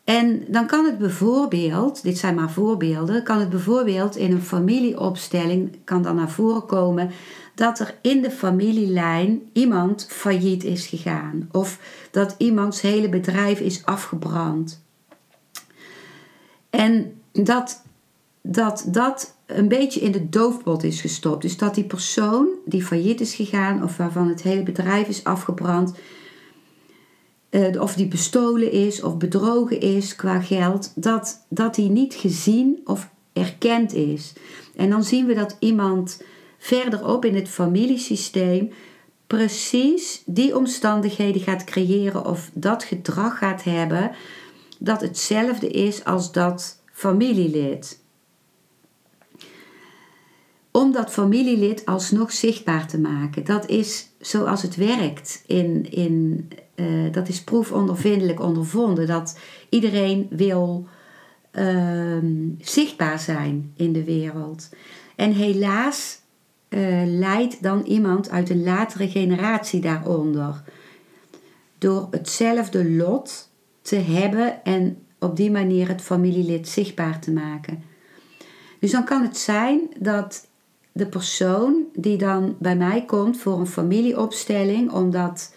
En 0.04 0.44
dan 0.48 0.68
kan 0.68 0.86
het 0.86 0.98
bijvoorbeeld, 0.98 2.04
dit 2.04 2.18
zijn 2.18 2.36
maar 2.36 2.52
voorbeelden, 2.52 3.24
kan 3.24 3.40
het 3.40 3.50
bijvoorbeeld 3.50 4.16
in 4.16 4.32
een 4.32 4.42
familieopstelling 4.42 5.78
kan 5.84 6.02
dan 6.02 6.16
naar 6.16 6.30
voren 6.30 6.66
komen 6.66 7.12
dat 7.56 7.80
er 7.80 7.98
in 8.02 8.22
de 8.22 8.32
familielijn 8.32 9.42
iemand 9.54 10.08
failliet 10.10 10.64
is 10.64 10.88
gegaan 10.88 11.50
of 11.52 11.80
dat 12.12 12.36
iemands 12.38 12.82
hele 12.82 13.10
bedrijf 13.10 13.60
is 13.60 13.86
afgebrand. 13.86 14.84
En 16.70 17.22
dat 17.32 17.81
dat 18.42 18.86
dat 18.88 19.36
een 19.46 19.68
beetje 19.68 20.00
in 20.00 20.12
de 20.12 20.30
doofpot 20.30 20.84
is 20.84 21.02
gestopt. 21.02 21.42
Dus 21.42 21.58
dat 21.58 21.76
die 21.76 21.84
persoon 21.84 22.48
die 22.66 22.84
failliet 22.84 23.22
is 23.22 23.34
gegaan 23.34 23.84
of 23.84 23.98
waarvan 23.98 24.28
het 24.28 24.42
hele 24.42 24.64
bedrijf 24.64 25.08
is 25.08 25.24
afgebrand, 25.24 25.94
uh, 27.50 27.82
of 27.82 27.94
die 27.94 28.08
bestolen 28.08 28.72
is 28.72 29.04
of 29.04 29.18
bedrogen 29.18 29.80
is 29.80 30.16
qua 30.16 30.42
geld, 30.42 30.92
dat, 30.96 31.46
dat 31.50 31.76
die 31.76 31.90
niet 31.90 32.14
gezien 32.14 32.82
of 32.86 33.10
erkend 33.34 33.94
is. 33.94 34.34
En 34.76 34.90
dan 34.90 35.04
zien 35.04 35.26
we 35.26 35.34
dat 35.34 35.58
iemand 35.60 36.22
verderop 36.58 37.26
in 37.26 37.36
het 37.36 37.50
familiesysteem 37.50 38.72
precies 39.28 40.24
die 40.26 40.58
omstandigheden 40.58 41.42
gaat 41.42 41.64
creëren 41.64 42.26
of 42.26 42.50
dat 42.54 42.84
gedrag 42.84 43.38
gaat 43.38 43.64
hebben 43.64 44.12
dat 44.80 45.02
hetzelfde 45.02 45.68
is 45.68 46.04
als 46.04 46.32
dat 46.32 46.82
familielid 46.92 48.01
om 50.72 50.92
dat 50.92 51.12
familielid 51.12 51.86
alsnog 51.86 52.32
zichtbaar 52.32 52.88
te 52.88 53.00
maken. 53.00 53.46
Dat 53.46 53.70
is 53.70 54.10
zoals 54.20 54.62
het 54.62 54.76
werkt. 54.76 55.44
In, 55.46 55.92
in, 55.92 56.48
uh, 56.76 57.12
dat 57.12 57.28
is 57.28 57.44
proefondervindelijk 57.44 58.40
ondervonden. 58.40 59.08
Dat 59.08 59.40
iedereen 59.70 60.28
wil 60.30 60.88
uh, 61.52 62.18
zichtbaar 62.60 63.20
zijn 63.20 63.74
in 63.76 63.94
de 63.94 64.04
wereld. 64.04 64.70
En 65.16 65.32
helaas 65.32 66.20
uh, 66.70 67.02
leidt 67.06 67.64
dan 67.64 67.84
iemand 67.84 68.30
uit 68.30 68.50
een 68.50 68.64
latere 68.64 69.10
generatie 69.10 69.82
daaronder. 69.82 70.64
Door 71.78 72.08
hetzelfde 72.12 72.90
lot 72.90 73.50
te 73.82 73.96
hebben 73.96 74.64
en 74.64 74.98
op 75.20 75.36
die 75.36 75.52
manier 75.52 75.88
het 75.88 76.02
familielid 76.02 76.68
zichtbaar 76.68 77.20
te 77.20 77.32
maken. 77.32 77.84
Dus 78.80 78.92
dan 78.92 79.06
kan 79.06 79.22
het 79.22 79.38
zijn 79.38 79.82
dat 80.00 80.48
de 80.92 81.06
persoon 81.06 81.86
die 81.94 82.18
dan 82.18 82.56
bij 82.60 82.76
mij 82.76 83.06
komt 83.06 83.38
voor 83.38 83.60
een 83.60 83.68
familieopstelling, 83.68 84.92
omdat 84.92 85.54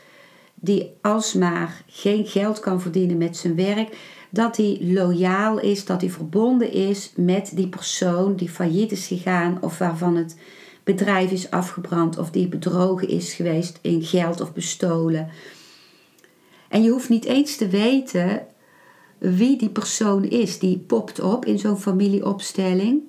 die 0.55 0.93
alsmaar 1.01 1.83
geen 1.87 2.27
geld 2.27 2.61
kan 2.61 2.81
verdienen 2.81 3.19
met 3.19 3.37
zijn 3.37 3.57
werk, 3.57 3.97
dat 4.31 4.57
hij 4.57 4.79
loyaal 4.81 5.61
is, 5.61 5.85
dat 5.85 6.01
hij 6.01 6.11
verbonden 6.11 6.73
is 6.73 7.13
met 7.17 7.53
die 7.55 7.69
persoon 7.69 8.37
die 8.37 8.49
failliet 8.49 8.93
is 8.93 9.07
gegaan 9.07 9.59
of 9.61 9.79
waarvan 9.79 10.17
het 10.17 10.37
bedrijf 10.85 11.31
is 11.31 11.51
afgebrand 11.51 12.19
of 12.19 12.31
die 12.31 12.49
bedrogen 12.49 13.09
is 13.09 13.35
geweest 13.35 13.79
in 13.83 14.03
geld 14.03 14.41
of 14.41 14.53
bestolen. 14.53 15.29
En 16.69 16.83
je 16.83 16.91
hoeft 16.91 17.09
niet 17.09 17.25
eens 17.25 17.57
te 17.57 17.69
weten 17.69 18.47
wie 19.19 19.59
die 19.59 19.71
persoon 19.71 20.25
is. 20.25 20.59
Die 20.59 20.79
popt 20.79 21.21
op 21.21 21.45
in 21.45 21.59
zo'n 21.59 21.79
familieopstelling. 21.79 23.03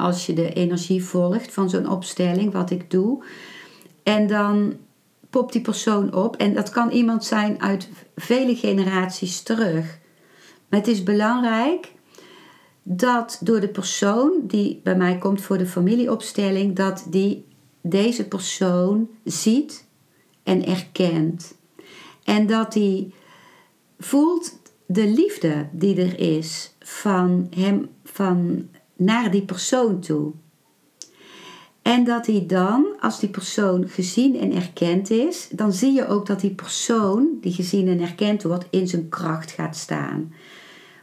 Als 0.00 0.26
je 0.26 0.32
de 0.32 0.52
energie 0.52 1.04
volgt 1.04 1.52
van 1.52 1.70
zo'n 1.70 1.88
opstelling, 1.88 2.52
wat 2.52 2.70
ik 2.70 2.90
doe. 2.90 3.24
En 4.02 4.26
dan 4.26 4.76
popt 5.30 5.52
die 5.52 5.62
persoon 5.62 6.14
op. 6.14 6.36
En 6.36 6.54
dat 6.54 6.70
kan 6.70 6.90
iemand 6.90 7.24
zijn 7.24 7.62
uit 7.62 7.88
vele 8.16 8.56
generaties 8.56 9.42
terug. 9.42 9.98
Maar 10.68 10.78
het 10.78 10.88
is 10.88 11.02
belangrijk 11.02 11.92
dat 12.82 13.38
door 13.40 13.60
de 13.60 13.68
persoon 13.68 14.32
die 14.42 14.80
bij 14.82 14.96
mij 14.96 15.18
komt 15.18 15.40
voor 15.40 15.58
de 15.58 15.66
familieopstelling, 15.66 16.76
dat 16.76 17.06
die 17.08 17.44
deze 17.80 18.28
persoon 18.28 19.08
ziet 19.24 19.86
en 20.42 20.66
erkent. 20.66 21.54
En 22.24 22.46
dat 22.46 22.74
hij 22.74 23.12
voelt 23.98 24.60
de 24.86 25.06
liefde 25.08 25.68
die 25.72 25.96
er 25.96 26.18
is 26.18 26.74
van 26.80 27.46
hem 27.56 27.88
van 28.04 28.68
naar 29.00 29.30
die 29.30 29.42
persoon 29.42 30.00
toe. 30.00 30.32
En 31.82 32.04
dat 32.04 32.26
hij 32.26 32.44
dan, 32.46 32.86
als 33.00 33.20
die 33.20 33.28
persoon 33.28 33.88
gezien 33.88 34.38
en 34.38 34.52
erkend 34.52 35.10
is, 35.10 35.48
dan 35.52 35.72
zie 35.72 35.92
je 35.92 36.06
ook 36.06 36.26
dat 36.26 36.40
die 36.40 36.54
persoon 36.54 37.28
die 37.40 37.52
gezien 37.52 37.88
en 37.88 38.00
erkend 38.00 38.42
wordt 38.42 38.66
in 38.70 38.88
zijn 38.88 39.08
kracht 39.08 39.50
gaat 39.50 39.76
staan. 39.76 40.34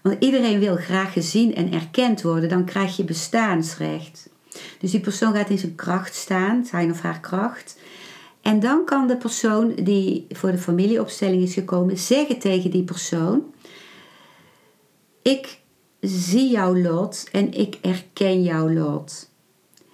Want 0.01 0.23
iedereen 0.23 0.59
wil 0.59 0.75
graag 0.75 1.13
gezien 1.13 1.55
en 1.55 1.73
erkend 1.73 2.21
worden, 2.21 2.49
dan 2.49 2.65
krijg 2.65 2.97
je 2.97 3.03
bestaansrecht. 3.03 4.29
Dus 4.79 4.91
die 4.91 4.99
persoon 4.99 5.33
gaat 5.33 5.49
in 5.49 5.57
zijn 5.57 5.75
kracht 5.75 6.15
staan, 6.15 6.65
zijn 6.65 6.91
of 6.91 7.01
haar 7.01 7.19
kracht. 7.19 7.77
En 8.41 8.59
dan 8.59 8.85
kan 8.85 9.07
de 9.07 9.17
persoon 9.17 9.73
die 9.75 10.25
voor 10.29 10.51
de 10.51 10.57
familieopstelling 10.57 11.43
is 11.43 11.53
gekomen 11.53 11.97
zeggen 11.97 12.39
tegen 12.39 12.71
die 12.71 12.83
persoon: 12.83 13.43
Ik 15.21 15.59
zie 16.07 16.49
jouw 16.49 16.75
lot 16.75 17.29
en 17.31 17.53
ik 17.53 17.77
erken 17.81 18.43
jouw 18.43 18.69
lot. 18.69 19.29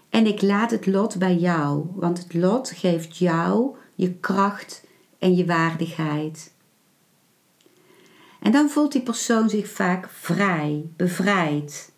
En 0.09 0.25
ik 0.25 0.41
laat 0.41 0.71
het 0.71 0.85
lot 0.85 1.17
bij 1.17 1.35
jou, 1.35 1.85
want 1.93 2.17
het 2.17 2.33
lot 2.33 2.69
geeft 2.69 3.17
jou 3.17 3.75
je 3.95 4.13
kracht 4.13 4.83
en 5.19 5.35
je 5.35 5.45
waardigheid. 5.45 6.53
En 8.39 8.51
dan 8.51 8.69
voelt 8.69 8.91
die 8.91 9.01
persoon 9.01 9.49
zich 9.49 9.67
vaak 9.67 10.09
vrij, 10.09 10.85
bevrijd. 10.95 11.91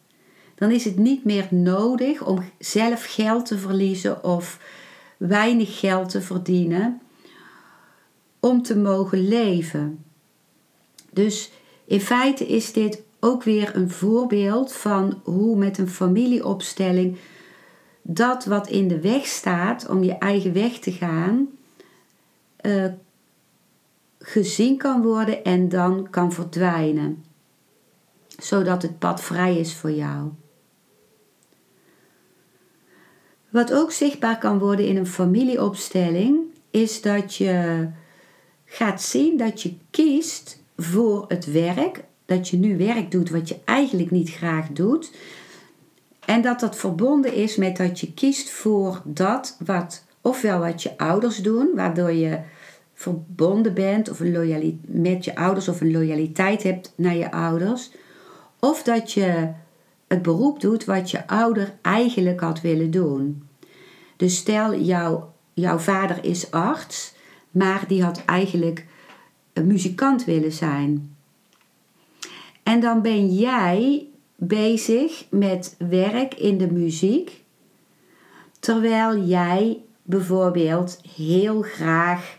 Dan 0.56 0.72
is 0.72 0.86
het 0.86 0.98
niet 0.98 1.24
meer 1.24 1.48
nodig 1.50 2.26
om 2.26 2.52
zelf 2.60 3.06
geld 3.06 3.46
te 3.46 3.58
verliezen 3.58 4.24
of 4.24 4.60
weinig 5.18 5.80
geld 5.80 6.10
te 6.10 6.22
verdienen 6.22 7.02
om 8.40 8.62
te 8.62 8.78
mogen 8.78 9.28
leven. 9.28 10.04
Dus 11.12 11.52
in 11.86 12.02
feite 12.02 12.48
is 12.48 12.74
dit 12.74 13.02
ook 13.26 13.44
weer 13.44 13.76
een 13.76 13.90
voorbeeld 13.90 14.74
van 14.74 15.22
hoe 15.24 15.58
met 15.58 15.78
een 15.78 15.90
familieopstelling 15.90 17.18
dat 18.02 18.46
wat 18.46 18.68
in 18.68 18.88
de 18.88 19.00
weg 19.00 19.26
staat 19.26 19.90
om 19.90 20.04
je 20.04 20.14
eigen 20.14 20.54
weg 20.54 20.80
te 20.80 20.92
gaan, 20.92 21.48
uh, 22.62 22.86
gezien 24.20 24.78
kan 24.78 25.02
worden 25.02 25.44
en 25.44 25.70
dan 25.70 26.10
kan 26.10 26.32
verdwijnen, 26.34 27.24
zodat 28.28 28.82
het 28.82 29.00
pad 29.00 29.22
vrij 29.22 29.58
is 29.58 29.76
voor 29.76 29.92
jou. 29.92 30.30
Wat 33.50 33.74
ook 33.74 33.92
zichtbaar 33.92 34.38
kan 34.38 34.60
worden 34.60 34.88
in 34.88 34.98
een 34.98 35.08
familieopstelling, 35.08 36.40
is 36.72 37.02
dat 37.02 37.36
je 37.36 37.88
gaat 38.66 39.02
zien 39.02 39.38
dat 39.38 39.62
je 39.62 39.78
kiest 39.92 40.64
voor 40.78 41.26
het 41.28 41.52
werk, 41.52 42.04
dat 42.26 42.50
je 42.50 42.58
nu 42.58 42.78
werk 42.78 43.12
doet 43.12 43.30
wat 43.30 43.50
je 43.50 43.58
eigenlijk 43.66 44.12
niet 44.12 44.30
graag 44.30 44.68
doet. 44.68 45.12
En 46.26 46.42
dat 46.42 46.60
dat 46.60 46.76
verbonden 46.76 47.34
is 47.34 47.56
met 47.56 47.78
dat 47.78 48.00
je 48.00 48.14
kiest 48.14 48.50
voor 48.50 49.02
dat 49.04 49.58
wat, 49.66 50.06
ofwel 50.22 50.60
wat 50.60 50.84
je 50.84 50.98
ouders 50.98 51.38
doen, 51.38 51.70
waardoor 51.76 52.12
je 52.12 52.40
verbonden 52.94 53.74
bent 53.74 54.10
of 54.10 54.20
een 54.20 54.82
met 54.86 55.26
je 55.26 55.36
ouders 55.36 55.68
of 55.68 55.82
een 55.82 55.92
loyaliteit 55.92 56.64
hebt 56.64 56.94
naar 56.96 57.16
je 57.16 57.32
ouders. 57.32 57.92
Of 58.60 58.84
dat 58.84 59.12
je 59.12 59.50
het 60.08 60.22
beroep 60.22 60.60
doet 60.60 60.86
wat 60.86 61.12
je 61.12 61.28
ouder 61.28 61.74
eigenlijk 61.82 62.40
had 62.40 62.62
willen 62.62 62.92
doen. 62.92 63.48
Dus 64.16 64.38
stel, 64.38 64.80
jouw, 64.80 65.34
jouw 65.54 65.78
vader 65.78 66.24
is 66.24 66.52
arts, 66.52 67.14
maar 67.52 67.84
die 67.88 68.04
had 68.04 68.26
eigenlijk 68.26 68.86
een 69.54 69.68
muzikant 69.68 70.26
willen 70.26 70.52
zijn. 70.52 71.15
En 72.76 72.82
dan 72.82 73.02
ben 73.02 73.34
jij 73.34 74.08
bezig 74.36 75.26
met 75.30 75.76
werk 75.90 76.34
in 76.34 76.58
de 76.58 76.72
muziek, 76.72 77.44
terwijl 78.60 79.20
jij 79.20 79.82
bijvoorbeeld 80.04 81.02
heel 81.16 81.62
graag 81.62 82.38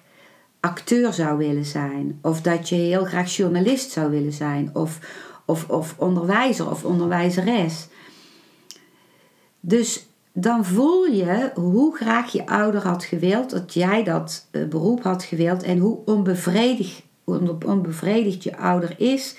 acteur 0.60 1.12
zou 1.12 1.38
willen 1.38 1.64
zijn, 1.64 2.18
of 2.22 2.40
dat 2.40 2.68
je 2.68 2.74
heel 2.74 3.04
graag 3.04 3.36
journalist 3.36 3.90
zou 3.90 4.10
willen 4.10 4.32
zijn, 4.32 4.70
of, 4.72 4.98
of, 5.46 5.68
of 5.68 5.94
onderwijzer 5.98 6.70
of 6.70 6.84
onderwijzeres. 6.84 7.88
Dus 9.60 10.06
dan 10.32 10.64
voel 10.64 11.04
je 11.04 11.50
hoe 11.54 11.96
graag 11.96 12.32
je 12.32 12.46
ouder 12.46 12.82
had 12.82 13.04
gewild 13.04 13.50
dat 13.50 13.74
jij 13.74 14.04
dat 14.04 14.46
eh, 14.50 14.64
beroep 14.64 15.02
had 15.02 15.22
gewild 15.22 15.62
en 15.62 15.78
hoe 15.78 15.98
onbevredigd, 16.04 17.02
onbevredigd 17.66 18.42
je 18.42 18.56
ouder 18.56 18.94
is 18.98 19.36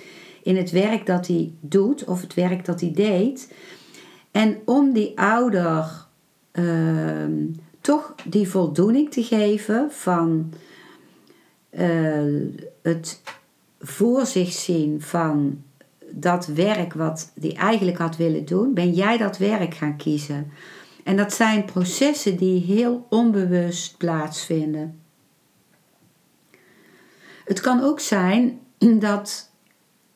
in 0.47 0.57
het 0.57 0.71
werk 0.71 1.05
dat 1.05 1.27
hij 1.27 1.51
doet 1.59 2.03
of 2.03 2.21
het 2.21 2.33
werk 2.33 2.65
dat 2.65 2.81
hij 2.81 2.91
deed. 2.91 3.53
En 4.31 4.57
om 4.65 4.93
die 4.93 5.19
ouder 5.19 6.05
ehm, 6.51 7.45
toch 7.81 8.15
die 8.25 8.47
voldoening 8.49 9.11
te 9.11 9.23
geven 9.23 9.91
van 9.91 10.53
uh, 11.71 12.45
het 12.81 13.21
voor 13.79 14.25
zich 14.25 14.51
zien 14.51 15.01
van 15.01 15.63
dat 16.09 16.45
werk 16.45 16.93
wat 16.93 17.31
hij 17.39 17.55
eigenlijk 17.55 17.97
had 17.97 18.17
willen 18.17 18.45
doen, 18.45 18.73
ben 18.73 18.91
jij 18.93 19.17
dat 19.17 19.37
werk 19.37 19.73
gaan 19.73 19.97
kiezen. 19.97 20.51
En 21.03 21.17
dat 21.17 21.33
zijn 21.33 21.65
processen 21.65 22.37
die 22.37 22.61
heel 22.61 23.05
onbewust 23.09 23.97
plaatsvinden. 23.97 24.99
Het 27.45 27.59
kan 27.59 27.83
ook 27.83 27.99
zijn 27.99 28.59
dat 28.99 29.46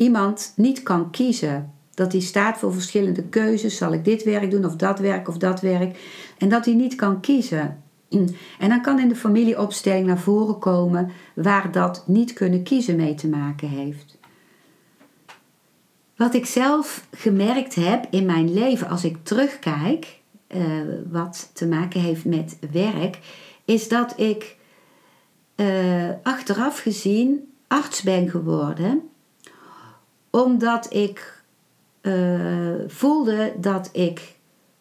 iemand 0.02 0.54
niet 0.56 0.84
kan 0.84 1.12
kiezen. 1.12 1.72
Dat 1.94 2.12
hij 2.12 2.22
staat 2.22 2.58
voor 2.58 2.74
verschillende 2.74 3.24
keuzes. 3.24 3.78
Zal 3.78 3.94
ik 3.94 4.06
dit 4.06 4.24
werk 4.24 4.52
doen 4.52 4.66
of 4.66 4.76
dat 4.76 5.00
werk 5.00 5.28
of 5.28 5.38
dat 5.38 5.62
werk? 5.62 6.00
En 6.38 6.50
dat 6.50 6.66
hij 6.66 6.74
niet 6.74 6.96
kan 6.96 7.20
kiezen. 7.20 7.84
En 8.60 8.70
dan 8.70 8.82
kan 8.82 9.00
in 9.00 9.08
de 9.08 9.16
familieopstelling 9.16 10.08
naar 10.08 10.20
voren 10.20 10.60
komen 10.60 11.12
waar 11.36 11.72
dat 11.72 12.04
niet 12.08 12.34
kunnen 12.34 12.64
kiezen 12.64 12.96
mee 12.96 13.14
te 13.14 13.28
maken 13.28 13.70
heeft. 13.70 14.18
Wat 16.16 16.34
ik 16.34 16.46
zelf 16.46 17.08
gemerkt 17.12 17.76
heb 17.76 18.08
in 18.10 18.26
mijn 18.26 18.54
leven 18.54 18.90
als 18.90 19.04
ik 19.04 19.18
terugkijk, 19.24 20.20
uh, 20.48 20.64
wat 21.12 21.50
te 21.54 21.68
maken 21.68 22.02
heeft 22.02 22.26
met 22.26 22.58
werk, 22.72 23.20
is 23.66 23.88
dat 23.88 24.20
ik 24.20 24.58
uh, 25.56 26.10
achteraf 26.24 26.80
gezien 26.80 27.52
arts 27.68 28.02
ben 28.02 28.30
geworden, 28.30 29.11
omdat 30.32 30.94
ik 30.94 31.44
uh, 32.02 32.74
voelde 32.88 33.54
dat 33.58 33.89
ik 33.91 34.36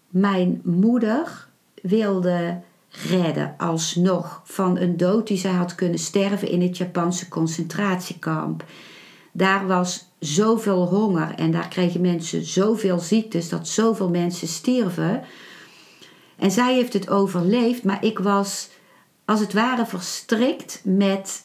mijn 0.08 0.60
moeder 0.64 1.48
wilde 1.82 2.60
redden, 2.88 3.54
alsnog 3.58 4.40
van 4.44 4.78
een 4.78 4.96
dood 4.96 5.26
die 5.26 5.38
zij 5.38 5.52
had 5.52 5.74
kunnen 5.74 5.98
sterven 5.98 6.48
in 6.48 6.62
het 6.62 6.76
Japanse 6.76 7.28
concentratiekamp. 7.28 8.64
Daar 9.32 9.66
was 9.66 10.08
zoveel 10.18 10.86
honger 10.86 11.34
en 11.34 11.50
daar 11.50 11.68
kregen 11.68 12.00
mensen 12.00 12.44
zoveel 12.44 12.98
ziektes 12.98 13.48
dat 13.48 13.68
zoveel 13.68 14.08
mensen 14.08 14.48
stierven 14.48 15.22
en 16.40 16.50
zij 16.50 16.74
heeft 16.74 16.92
het 16.92 17.08
overleefd, 17.08 17.84
maar 17.84 18.04
ik 18.04 18.18
was 18.18 18.68
als 19.24 19.40
het 19.40 19.52
ware 19.52 19.86
verstrikt 19.86 20.80
met 20.84 21.44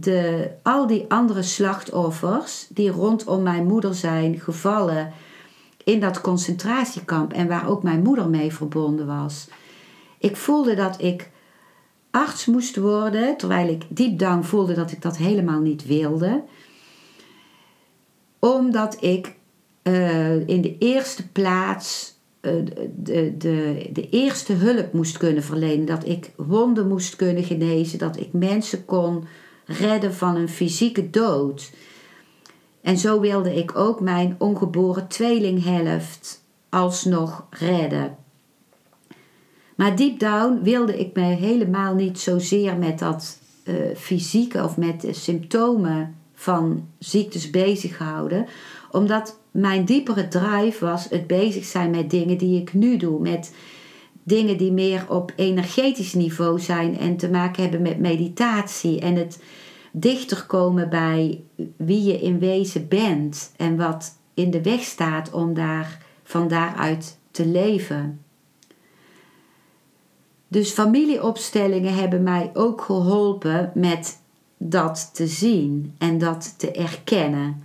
de, 0.00 0.50
al 0.62 0.86
die 0.86 1.04
andere 1.08 1.42
slachtoffers 1.42 2.66
die 2.68 2.90
rondom 2.90 3.42
mijn 3.42 3.66
moeder 3.66 3.94
zijn 3.94 4.40
gevallen 4.40 5.12
in 5.84 6.00
dat 6.00 6.20
concentratiekamp 6.20 7.32
en 7.32 7.48
waar 7.48 7.68
ook 7.68 7.82
mijn 7.82 8.02
moeder 8.02 8.28
mee 8.28 8.52
verbonden 8.52 9.06
was. 9.06 9.48
Ik 10.18 10.36
voelde 10.36 10.74
dat 10.74 11.02
ik 11.02 11.30
arts 12.10 12.46
moest 12.46 12.76
worden, 12.76 13.36
terwijl 13.36 13.68
ik 13.68 13.84
diep 13.88 14.18
down 14.18 14.42
voelde 14.42 14.74
dat 14.74 14.92
ik 14.92 15.02
dat 15.02 15.16
helemaal 15.16 15.60
niet 15.60 15.86
wilde. 15.86 16.42
Omdat 18.38 18.96
ik 19.02 19.34
uh, 19.82 20.48
in 20.48 20.60
de 20.60 20.78
eerste 20.78 21.28
plaats 21.28 22.14
eh, 22.40 22.52
de, 22.96 23.34
de, 23.38 23.88
de 23.92 24.08
eerste 24.08 24.52
hulp 24.52 24.92
moest 24.92 25.18
kunnen 25.18 25.42
verlenen. 25.42 25.86
Dat 25.86 26.06
ik 26.06 26.30
wonden 26.36 26.88
moest 26.88 27.16
kunnen 27.16 27.44
genezen. 27.44 27.98
Dat 27.98 28.20
ik 28.20 28.32
mensen 28.32 28.84
kon 28.84 29.24
redden 29.66 30.14
van 30.14 30.36
een 30.36 30.48
fysieke 30.48 31.10
dood. 31.10 31.72
En 32.80 32.98
zo 32.98 33.20
wilde 33.20 33.54
ik 33.54 33.76
ook 33.76 34.00
mijn 34.00 34.34
ongeboren 34.38 35.08
tweelinghelft 35.08 36.44
alsnog 36.68 37.46
redden. 37.50 38.16
Maar 39.76 39.96
deep 39.96 40.18
down 40.18 40.60
wilde 40.62 40.98
ik 40.98 41.14
me 41.14 41.22
helemaal 41.22 41.94
niet 41.94 42.18
zozeer 42.18 42.76
met 42.76 42.98
dat 42.98 43.38
uh, 43.64 43.74
fysieke 43.96 44.62
of 44.62 44.76
met 44.76 45.00
de 45.00 45.12
symptomen 45.12 46.16
van 46.34 46.88
ziektes 46.98 47.50
bezighouden, 47.50 48.46
omdat 48.90 49.38
mijn 49.50 49.84
diepere 49.84 50.28
drive 50.28 50.84
was 50.84 51.08
het 51.08 51.26
bezig 51.26 51.64
zijn 51.64 51.90
met 51.90 52.10
dingen 52.10 52.38
die 52.38 52.60
ik 52.60 52.72
nu 52.72 52.96
doe, 52.96 53.20
met 53.20 53.52
dingen 54.26 54.56
die 54.56 54.72
meer 54.72 55.04
op 55.08 55.32
energetisch 55.36 56.14
niveau 56.14 56.60
zijn 56.60 56.98
en 56.98 57.16
te 57.16 57.30
maken 57.30 57.62
hebben 57.62 57.82
met 57.82 57.98
meditatie 57.98 59.00
en 59.00 59.16
het 59.16 59.42
dichter 59.92 60.46
komen 60.46 60.88
bij 60.88 61.40
wie 61.76 62.04
je 62.04 62.20
in 62.20 62.38
wezen 62.38 62.88
bent 62.88 63.52
en 63.56 63.76
wat 63.76 64.18
in 64.34 64.50
de 64.50 64.62
weg 64.62 64.82
staat 64.82 65.30
om 65.30 65.54
daar 65.54 66.02
van 66.22 66.48
daaruit 66.48 67.18
te 67.30 67.46
leven. 67.46 68.20
Dus 70.48 70.70
familieopstellingen 70.70 71.94
hebben 71.94 72.22
mij 72.22 72.50
ook 72.54 72.80
geholpen 72.80 73.72
met 73.74 74.20
dat 74.56 75.10
te 75.14 75.26
zien 75.26 75.94
en 75.98 76.18
dat 76.18 76.58
te 76.58 76.70
erkennen. 76.70 77.64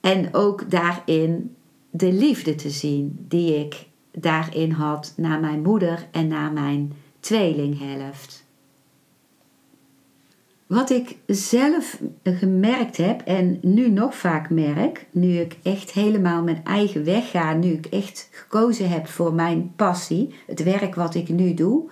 En 0.00 0.34
ook 0.34 0.70
daarin 0.70 1.54
de 1.90 2.12
liefde 2.12 2.54
te 2.54 2.70
zien 2.70 3.24
die 3.28 3.58
ik 3.58 3.87
daarin 4.20 4.70
had 4.70 5.12
naar 5.16 5.40
mijn 5.40 5.62
moeder 5.62 6.06
en 6.10 6.28
naar 6.28 6.52
mijn 6.52 6.92
tweelinghelft. 7.20 8.46
Wat 10.66 10.90
ik 10.90 11.16
zelf 11.26 12.00
gemerkt 12.22 12.96
heb 12.96 13.20
en 13.20 13.58
nu 13.62 13.90
nog 13.90 14.14
vaak 14.14 14.50
merk, 14.50 15.06
nu 15.10 15.38
ik 15.38 15.56
echt 15.62 15.90
helemaal 15.90 16.42
mijn 16.42 16.64
eigen 16.64 17.04
weg 17.04 17.30
ga, 17.30 17.52
nu 17.52 17.68
ik 17.68 17.86
echt 17.86 18.28
gekozen 18.32 18.88
heb 18.88 19.06
voor 19.06 19.34
mijn 19.34 19.72
passie, 19.76 20.34
het 20.46 20.62
werk 20.62 20.94
wat 20.94 21.14
ik 21.14 21.28
nu 21.28 21.54
doe, 21.54 21.90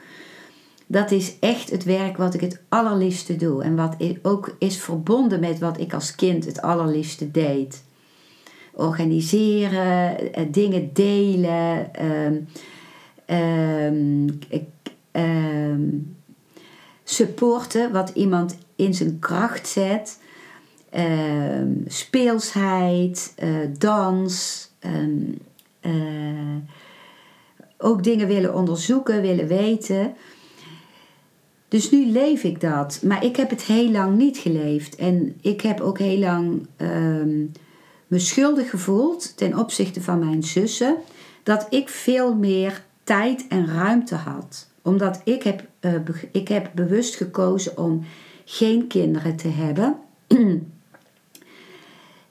dat 0.86 1.10
is 1.10 1.38
echt 1.38 1.70
het 1.70 1.84
werk 1.84 2.16
wat 2.16 2.34
ik 2.34 2.40
het 2.40 2.60
allerliefste 2.68 3.36
doe 3.36 3.62
en 3.62 3.76
wat 3.76 3.96
ook 4.22 4.56
is 4.58 4.80
verbonden 4.80 5.40
met 5.40 5.58
wat 5.58 5.80
ik 5.80 5.94
als 5.94 6.14
kind 6.14 6.44
het 6.44 6.62
allerliefste 6.62 7.30
deed. 7.30 7.84
Organiseren, 8.76 10.32
eh, 10.32 10.44
dingen 10.50 10.90
delen, 10.92 11.90
um, 12.04 12.48
um, 15.12 16.16
supporten 17.04 17.92
wat 17.92 18.10
iemand 18.14 18.58
in 18.76 18.94
zijn 18.94 19.18
kracht 19.18 19.68
zet. 19.68 20.20
Speelsheid, 21.86 23.34
uh, 23.42 23.48
dans. 23.78 24.64
Uh, 25.80 25.92
ook 27.78 28.04
dingen 28.04 28.26
willen 28.26 28.54
onderzoeken, 28.54 29.20
willen 29.20 29.46
weten. 29.46 30.14
Dus 31.68 31.90
nu 31.90 32.06
leef 32.06 32.42
ik 32.42 32.60
dat. 32.60 33.00
Maar 33.02 33.24
ik 33.24 33.36
heb 33.36 33.50
het 33.50 33.62
heel 33.62 33.90
lang 33.90 34.16
niet 34.16 34.38
geleefd. 34.38 34.96
En 34.96 35.36
ik 35.40 35.60
heb 35.60 35.80
ook 35.80 35.98
heel 35.98 36.18
lang 36.18 36.66
me 38.06 38.18
schuldig 38.18 38.70
gevoeld 38.70 39.36
ten 39.36 39.58
opzichte 39.58 40.02
van 40.02 40.18
mijn 40.18 40.42
zussen. 40.42 40.96
Dat 41.42 41.66
ik 41.70 41.88
veel 41.88 42.34
meer 42.34 42.84
tijd 43.04 43.46
en 43.48 43.66
ruimte 43.66 44.14
had. 44.14 44.68
Omdat 44.82 45.20
ik 45.24 45.42
heb, 45.42 45.64
uh, 45.80 45.94
ik 46.32 46.48
heb 46.48 46.70
bewust 46.74 47.14
gekozen 47.14 47.78
om 47.78 48.04
geen 48.44 48.86
kinderen 48.86 49.36
te 49.36 49.48
hebben. 49.48 49.96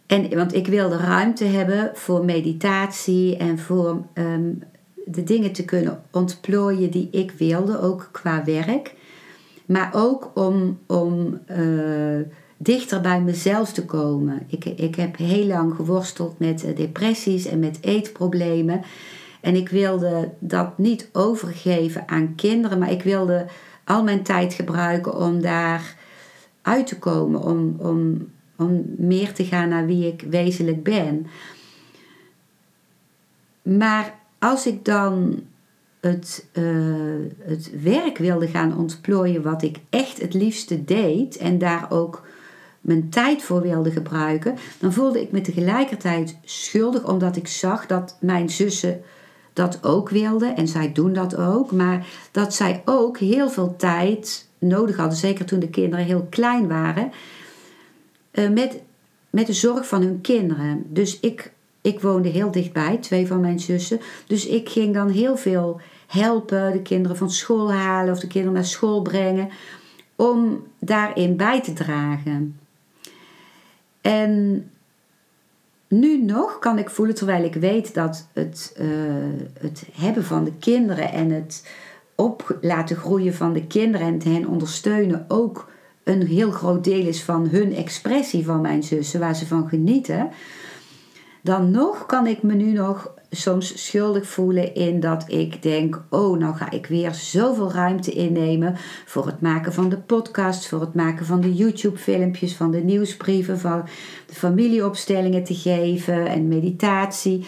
en, 0.07 0.35
want 0.35 0.53
ik 0.53 0.67
wilde 0.67 0.97
ruimte 0.97 1.45
hebben 1.45 1.91
voor 1.93 2.25
meditatie 2.25 3.37
en 3.37 3.59
voor 3.59 4.05
um, 4.13 4.63
de 5.05 5.23
dingen 5.23 5.51
te 5.51 5.65
kunnen 5.65 6.03
ontplooien 6.11 6.91
die 6.91 7.07
ik 7.11 7.31
wilde, 7.31 7.79
ook 7.79 8.09
qua 8.11 8.43
werk. 8.43 8.93
Maar 9.65 9.89
ook 9.93 10.31
om, 10.33 10.79
om 10.87 11.39
uh, 11.51 12.19
dichter 12.57 13.01
bij 13.01 13.21
mezelf 13.21 13.73
te 13.73 13.85
komen. 13.85 14.43
Ik, 14.47 14.65
ik 14.65 14.95
heb 14.95 15.17
heel 15.17 15.45
lang 15.45 15.75
geworsteld 15.75 16.39
met 16.39 16.65
depressies 16.75 17.45
en 17.45 17.59
met 17.59 17.77
eetproblemen. 17.81 18.81
En 19.41 19.55
ik 19.55 19.69
wilde 19.69 20.31
dat 20.39 20.77
niet 20.77 21.09
overgeven 21.11 22.03
aan 22.07 22.35
kinderen, 22.35 22.79
maar 22.79 22.91
ik 22.91 23.03
wilde 23.03 23.45
al 23.83 24.03
mijn 24.03 24.23
tijd 24.23 24.53
gebruiken 24.53 25.17
om 25.17 25.41
daar 25.41 25.95
uit 26.61 26.87
te 26.87 26.99
komen, 26.99 27.41
om, 27.41 27.75
om, 27.77 28.27
om 28.55 28.85
meer 28.97 29.33
te 29.33 29.43
gaan 29.43 29.69
naar 29.69 29.85
wie 29.85 30.07
ik 30.07 30.25
wezenlijk 30.29 30.83
ben. 30.83 31.27
Maar 33.61 34.15
als 34.39 34.67
ik 34.67 34.85
dan 34.85 35.43
het, 35.99 36.45
uh, 36.53 37.25
het 37.39 37.81
werk 37.81 38.17
wilde 38.17 38.47
gaan 38.47 38.77
ontplooien 38.77 39.41
wat 39.41 39.61
ik 39.61 39.77
echt 39.89 40.21
het 40.21 40.33
liefste 40.33 40.83
deed 40.83 41.37
en 41.37 41.57
daar 41.57 41.91
ook 41.91 42.27
mijn 42.85 43.09
tijd 43.09 43.43
voor 43.43 43.61
wilde 43.61 43.91
gebruiken, 43.91 44.55
dan 44.79 44.93
voelde 44.93 45.21
ik 45.21 45.31
me 45.31 45.41
tegelijkertijd 45.41 46.37
schuldig 46.43 47.07
omdat 47.07 47.35
ik 47.35 47.47
zag 47.47 47.85
dat 47.85 48.17
mijn 48.19 48.49
zussen 48.49 49.01
dat 49.53 49.79
ook 49.83 50.09
wilden 50.09 50.55
en 50.55 50.67
zij 50.67 50.91
doen 50.91 51.13
dat 51.13 51.35
ook, 51.35 51.71
maar 51.71 52.07
dat 52.31 52.53
zij 52.53 52.81
ook 52.85 53.17
heel 53.17 53.49
veel 53.49 53.75
tijd 53.77 54.47
nodig 54.59 54.95
hadden, 54.95 55.17
zeker 55.17 55.45
toen 55.45 55.59
de 55.59 55.69
kinderen 55.69 56.05
heel 56.05 56.27
klein 56.29 56.67
waren, 56.67 57.11
uh, 58.31 58.49
met, 58.49 58.81
met 59.29 59.47
de 59.47 59.53
zorg 59.53 59.87
van 59.87 60.01
hun 60.01 60.21
kinderen. 60.21 60.83
Dus 60.87 61.19
ik, 61.19 61.51
ik 61.81 61.99
woonde 61.99 62.29
heel 62.29 62.51
dichtbij, 62.51 62.97
twee 62.97 63.27
van 63.27 63.39
mijn 63.39 63.59
zussen. 63.59 63.99
Dus 64.27 64.47
ik 64.47 64.69
ging 64.69 64.93
dan 64.93 65.09
heel 65.09 65.37
veel 65.37 65.81
helpen, 66.07 66.71
de 66.71 66.81
kinderen 66.81 67.17
van 67.17 67.31
school 67.31 67.73
halen 67.73 68.13
of 68.13 68.19
de 68.19 68.27
kinderen 68.27 68.55
naar 68.55 68.65
school 68.65 69.01
brengen, 69.01 69.49
om 70.15 70.63
daarin 70.79 71.35
bij 71.35 71.61
te 71.61 71.73
dragen. 71.73 72.59
En 74.05 74.65
nu 75.87 76.21
nog 76.23 76.59
kan 76.59 76.77
ik 76.77 76.89
voelen, 76.89 77.15
terwijl 77.15 77.43
ik 77.43 77.53
weet 77.53 77.93
dat 77.93 78.27
het, 78.33 78.75
uh, 78.79 78.87
het 79.59 79.87
hebben 79.93 80.23
van 80.23 80.43
de 80.43 80.53
kinderen 80.59 81.11
en 81.11 81.29
het 81.29 81.67
op 82.15 82.57
laten 82.61 82.95
groeien 82.95 83.33
van 83.33 83.53
de 83.53 83.67
kinderen 83.67 84.07
en 84.07 84.33
hen 84.33 84.47
ondersteunen 84.47 85.25
ook 85.27 85.71
een 86.03 86.27
heel 86.27 86.51
groot 86.51 86.83
deel 86.83 87.07
is 87.07 87.23
van 87.23 87.47
hun 87.49 87.75
expressie 87.75 88.45
van 88.45 88.61
mijn 88.61 88.83
zussen, 88.83 89.19
waar 89.19 89.35
ze 89.35 89.47
van 89.47 89.69
genieten, 89.69 90.29
dan 91.41 91.71
nog 91.71 92.05
kan 92.05 92.27
ik 92.27 92.43
me 92.43 92.53
nu 92.53 92.71
nog 92.71 93.13
soms 93.35 93.85
schuldig 93.85 94.27
voelen 94.27 94.75
in 94.75 94.99
dat 94.99 95.23
ik 95.27 95.61
denk: 95.61 96.01
oh, 96.09 96.37
nou 96.37 96.55
ga 96.55 96.71
ik 96.71 96.85
weer 96.85 97.13
zoveel 97.13 97.71
ruimte 97.71 98.11
innemen 98.11 98.75
voor 99.05 99.25
het 99.25 99.41
maken 99.41 99.73
van 99.73 99.89
de 99.89 99.97
podcast, 99.97 100.67
voor 100.67 100.81
het 100.81 100.93
maken 100.93 101.25
van 101.25 101.41
de 101.41 101.53
YouTube-filmpjes, 101.53 102.55
van 102.55 102.71
de 102.71 102.83
nieuwsbrieven, 102.83 103.59
van 103.59 103.83
de 104.25 104.33
familieopstellingen 104.35 105.43
te 105.43 105.55
geven 105.55 106.27
en 106.27 106.47
meditatie 106.47 107.45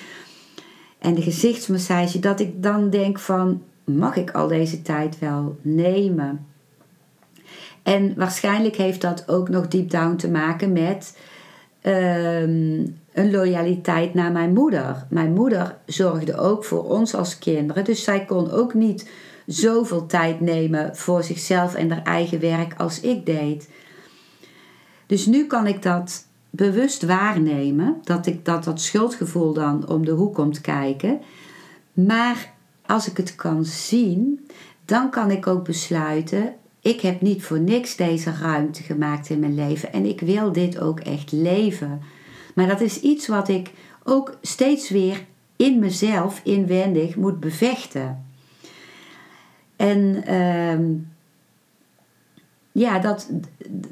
en 1.00 1.16
de 1.16 1.22
gezichtsmassage, 1.22 2.20
dat 2.20 2.40
ik 2.40 2.64
dan 2.64 2.90
denk 2.90 3.20
van 3.20 3.62
mag 3.84 4.16
ik 4.16 4.32
al 4.32 4.48
deze 4.48 4.82
tijd 4.82 5.20
wel 5.20 5.58
nemen? 5.62 6.46
En 7.84 8.14
waarschijnlijk 8.16 8.76
heeft 8.76 9.02
dat 9.02 9.28
ook 9.28 9.50
nog 9.50 9.68
deep 9.68 9.90
down 9.90 10.16
te 10.16 10.30
maken 10.30 10.72
met 10.72 11.18
ehm, 11.82 12.86
een 13.18 13.32
loyaliteit 13.32 14.14
naar 14.14 14.32
mijn 14.32 14.54
moeder. 14.54 15.06
Mijn 15.10 15.34
moeder 15.34 15.78
zorgde 15.86 16.38
ook 16.38 16.66
voor 16.66 16.84
ons 16.84 17.16
als 17.16 17.40
kinderen, 17.40 17.84
dus 17.84 18.04
zij 18.04 18.26
kon 18.26 18.52
ook 18.52 18.74
niet 18.74 19.10
zoveel 19.46 20.06
tijd 20.06 20.40
nemen 20.40 20.96
voor 20.96 21.24
zichzelf 21.24 21.76
en 21.76 21.92
haar 21.92 22.04
eigen 22.04 22.40
werk 22.40 22.74
als 22.78 23.00
ik 23.00 23.26
deed. 23.26 23.70
Dus 25.06 25.26
nu 25.26 25.46
kan 25.46 25.68
ik 25.68 25.82
dat 25.82 26.26
bewust 26.50 27.04
waarnemen, 27.04 27.98
dat 28.04 28.26
ik 28.26 28.46
dat, 28.46 28.64
dat 28.64 28.82
schuldgevoel 28.82 29.54
dan 29.54 29.88
om 29.88 30.06
de 30.06 30.12
hoek 30.12 30.34
komt 30.34 30.62
kijken. 30.62 31.22
Maar 31.94 32.54
als 32.86 33.10
ik 33.10 33.18
het 33.18 33.36
kan 33.36 33.66
zien, 33.66 34.48
dan 34.86 35.10
kan 35.10 35.32
ik 35.32 35.48
ook 35.48 35.64
besluiten: 35.64 36.54
ik 36.82 37.02
heb 37.02 37.22
niet 37.22 37.44
voor 37.44 37.60
niks 37.60 37.96
deze 37.96 38.32
ruimte 38.42 38.84
gemaakt 38.84 39.30
in 39.30 39.40
mijn 39.40 39.56
leven 39.56 39.94
en 39.94 40.06
ik 40.06 40.20
wil 40.20 40.52
dit 40.52 40.80
ook 40.80 41.00
echt 41.00 41.32
leven. 41.32 42.02
Maar 42.58 42.68
dat 42.68 42.82
is 42.82 43.00
iets 43.00 43.28
wat 43.28 43.48
ik 43.48 43.72
ook 44.04 44.38
steeds 44.42 44.90
weer 44.90 45.26
in 45.56 45.80
mezelf 45.80 46.42
inwendig 46.44 47.16
moet 47.16 47.40
bevechten. 47.40 48.26
En 49.76 50.24
uh, 50.30 50.80
ja, 52.72 53.00
dat, 53.00 53.30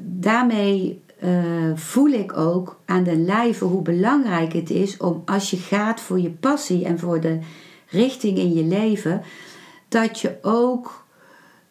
daarmee 0.00 1.02
uh, 1.22 1.70
voel 1.74 2.08
ik 2.08 2.36
ook 2.36 2.80
aan 2.84 3.02
de 3.02 3.16
lijve 3.16 3.64
hoe 3.64 3.82
belangrijk 3.82 4.52
het 4.52 4.70
is 4.70 4.96
om 4.96 5.22
als 5.24 5.50
je 5.50 5.56
gaat 5.56 6.00
voor 6.00 6.20
je 6.20 6.30
passie 6.30 6.84
en 6.84 6.98
voor 6.98 7.20
de 7.20 7.38
richting 7.88 8.38
in 8.38 8.52
je 8.52 8.64
leven, 8.64 9.22
dat 9.88 10.20
je 10.20 10.38
ook 10.42 11.06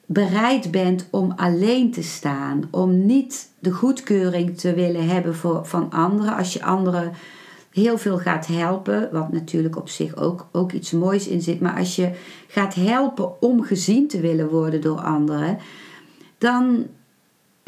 bereid 0.06 0.72
bent 0.72 1.08
om 1.12 1.34
alleen 1.36 1.92
te 1.92 2.04
staan, 2.04 2.68
om 2.72 3.06
niet 3.06 3.50
de 3.66 3.72
goedkeuring 3.72 4.58
te 4.58 4.74
willen 4.74 5.08
hebben 5.08 5.36
voor, 5.36 5.66
van 5.66 5.92
anderen. 5.92 6.36
Als 6.36 6.54
je 6.54 6.64
anderen 6.64 7.12
heel 7.72 7.98
veel 7.98 8.18
gaat 8.18 8.48
helpen, 8.48 9.10
wat 9.12 9.32
natuurlijk 9.32 9.78
op 9.78 9.90
zich 9.90 10.16
ook, 10.16 10.48
ook 10.52 10.72
iets 10.72 10.92
moois 10.92 11.28
in 11.28 11.42
zit, 11.42 11.60
maar 11.60 11.78
als 11.78 11.96
je 11.96 12.12
gaat 12.48 12.74
helpen 12.74 13.42
om 13.42 13.64
gezien 13.64 14.08
te 14.08 14.20
willen 14.20 14.50
worden 14.50 14.82
door 14.82 15.00
anderen, 15.00 15.58
dan, 16.38 16.86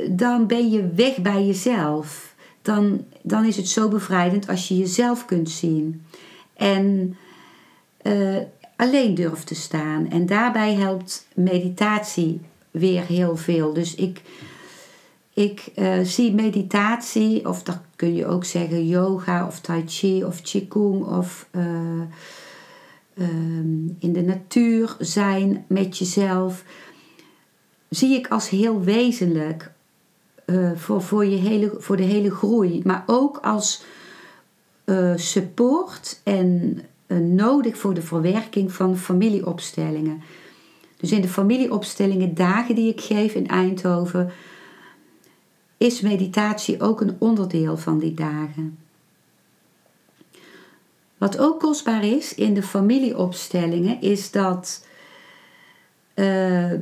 dan 0.10 0.48
ben 0.48 0.70
je 0.70 0.90
weg 0.96 1.18
bij 1.18 1.46
jezelf. 1.46 2.36
Dan, 2.62 3.06
dan 3.22 3.46
is 3.46 3.58
het 3.58 3.68
zo 3.68 3.88
bevrijdend 3.88 4.48
als 4.48 4.68
je 4.68 4.78
jezelf 4.78 5.26
kunt 5.26 5.50
zien. 5.50 6.06
En 6.54 7.16
uh, 8.04 8.38
alleen 8.76 9.16
durft 9.16 9.48
te 9.48 9.56
staan. 9.56 10.10
En 10.10 10.26
daarbij 10.26 10.74
helpt 10.74 11.28
meditatie 11.36 12.42
weer 12.72 13.04
heel 13.04 13.38
veel. 13.38 13.74
Dus 13.74 13.96
ik, 13.96 14.22
ik 15.38 15.72
uh, 15.76 16.00
zie 16.04 16.34
meditatie, 16.34 17.48
of 17.48 17.64
dat 17.64 17.80
kun 17.96 18.16
je 18.16 18.26
ook 18.26 18.46
zeggen 18.46 18.88
yoga 18.88 19.48
of 19.48 19.60
tai 19.60 19.84
chi 19.86 20.24
of 20.24 20.42
qigong 20.42 21.06
of 21.06 21.48
uh, 21.52 21.64
um, 23.20 23.96
in 24.00 24.14
de 24.14 24.22
natuur 24.22 24.96
zijn 25.00 25.66
met 25.68 25.98
jezelf, 25.98 26.64
zie 27.90 28.16
ik 28.16 28.28
als 28.28 28.50
heel 28.50 28.82
wezenlijk 28.82 29.72
uh, 30.46 30.72
voor, 30.76 31.02
voor, 31.02 31.26
je 31.26 31.36
hele, 31.36 31.74
voor 31.78 31.98
de 31.98 32.04
hele 32.04 32.32
groei, 32.32 32.82
maar 32.84 33.04
ook 33.06 33.38
als 33.38 33.84
support 35.16 36.22
en 36.24 36.82
nodig 37.22 37.78
voor 37.78 37.94
de 37.94 38.02
verwerking 38.02 38.74
van 38.74 38.98
familieopstellingen. 38.98 40.22
Dus 40.98 41.12
in 41.12 41.22
de 41.22 41.28
familieopstellingen, 41.28 42.36
dagen 42.36 42.76
die 42.76 42.90
ik 42.90 43.02
geef 43.02 43.34
in 43.34 43.48
Eindhoven, 43.48 44.32
is 45.78 46.02
meditatie 46.02 46.82
ook 46.82 47.02
een 47.02 47.16
onderdeel 47.20 47.78
van 47.78 48.00
die 48.00 48.14
dagen. 48.14 48.78
Wat 51.18 51.38
ook 51.38 51.60
kostbaar 51.60 52.04
is 52.04 52.36
in 52.36 52.54
de 52.54 52.64
familieopstellingen, 52.64 54.02
is 54.02 54.32
dat, 54.32 54.86
uh, 56.16 56.74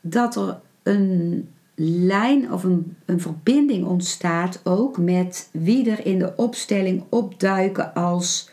dat 0.00 0.36
er 0.36 0.60
een 0.82 1.48
lijn 1.74 2.52
of 2.52 2.64
een, 2.64 2.96
een 3.04 3.20
verbinding 3.20 3.86
ontstaat 3.86 4.60
ook 4.64 4.98
met 4.98 5.48
wie 5.52 5.90
er 5.90 6.06
in 6.06 6.18
de 6.18 6.32
opstelling 6.36 7.04
opduiken 7.08 7.94
als 7.94 8.50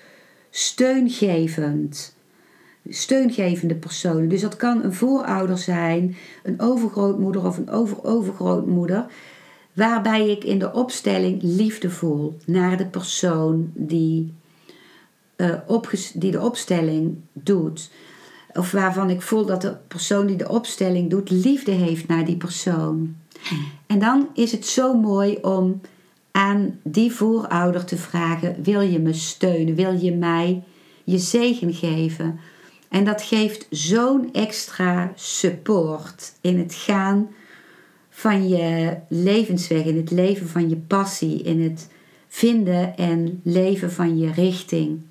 steungevend. 0.49 2.15
Steungevende 2.89 3.75
personen. 3.75 4.29
Dus 4.29 4.41
dat 4.41 4.55
kan 4.55 4.83
een 4.83 4.93
voorouder 4.93 5.57
zijn, 5.57 6.15
een 6.43 6.59
overgrootmoeder 6.59 7.45
of 7.45 7.57
een 7.57 7.69
overovergrootmoeder. 7.69 9.05
Waarbij 9.73 10.29
ik 10.29 10.43
in 10.43 10.59
de 10.59 10.73
opstelling 10.73 11.41
liefde 11.41 11.89
voel 11.89 12.37
naar 12.45 12.77
de 12.77 12.85
persoon 12.85 13.71
die, 13.73 14.33
uh, 15.37 15.83
die 16.13 16.31
de 16.31 16.41
opstelling 16.41 17.17
doet. 17.33 17.91
Of 18.53 18.71
waarvan 18.71 19.09
ik 19.09 19.21
voel 19.21 19.45
dat 19.45 19.61
de 19.61 19.77
persoon 19.87 20.27
die 20.27 20.35
de 20.35 20.49
opstelling 20.49 21.09
doet 21.09 21.29
liefde 21.29 21.71
heeft 21.71 22.07
naar 22.07 22.25
die 22.25 22.37
persoon. 22.37 23.15
En 23.87 23.99
dan 23.99 24.27
is 24.33 24.51
het 24.51 24.65
zo 24.65 24.93
mooi 24.93 25.37
om 25.41 25.81
aan 26.31 26.79
die 26.83 27.11
voorouder 27.11 27.85
te 27.85 27.97
vragen: 27.97 28.63
wil 28.63 28.81
je 28.81 28.99
me 28.99 29.13
steunen? 29.13 29.75
Wil 29.75 29.93
je 29.93 30.11
mij 30.11 30.63
je 31.03 31.17
zegen 31.17 31.73
geven? 31.73 32.39
En 32.89 33.03
dat 33.03 33.21
geeft 33.21 33.67
zo'n 33.69 34.33
extra 34.33 35.11
support 35.15 36.33
in 36.41 36.59
het 36.59 36.73
gaan 36.73 37.29
van 38.21 38.47
je 38.47 38.97
levensweg, 39.07 39.85
in 39.85 39.97
het 39.97 40.11
leven 40.11 40.47
van 40.47 40.69
je 40.69 40.75
passie, 40.75 41.41
in 41.41 41.61
het 41.61 41.89
vinden 42.27 42.97
en 42.97 43.41
leven 43.43 43.91
van 43.91 44.17
je 44.17 44.31
richting. 44.31 45.01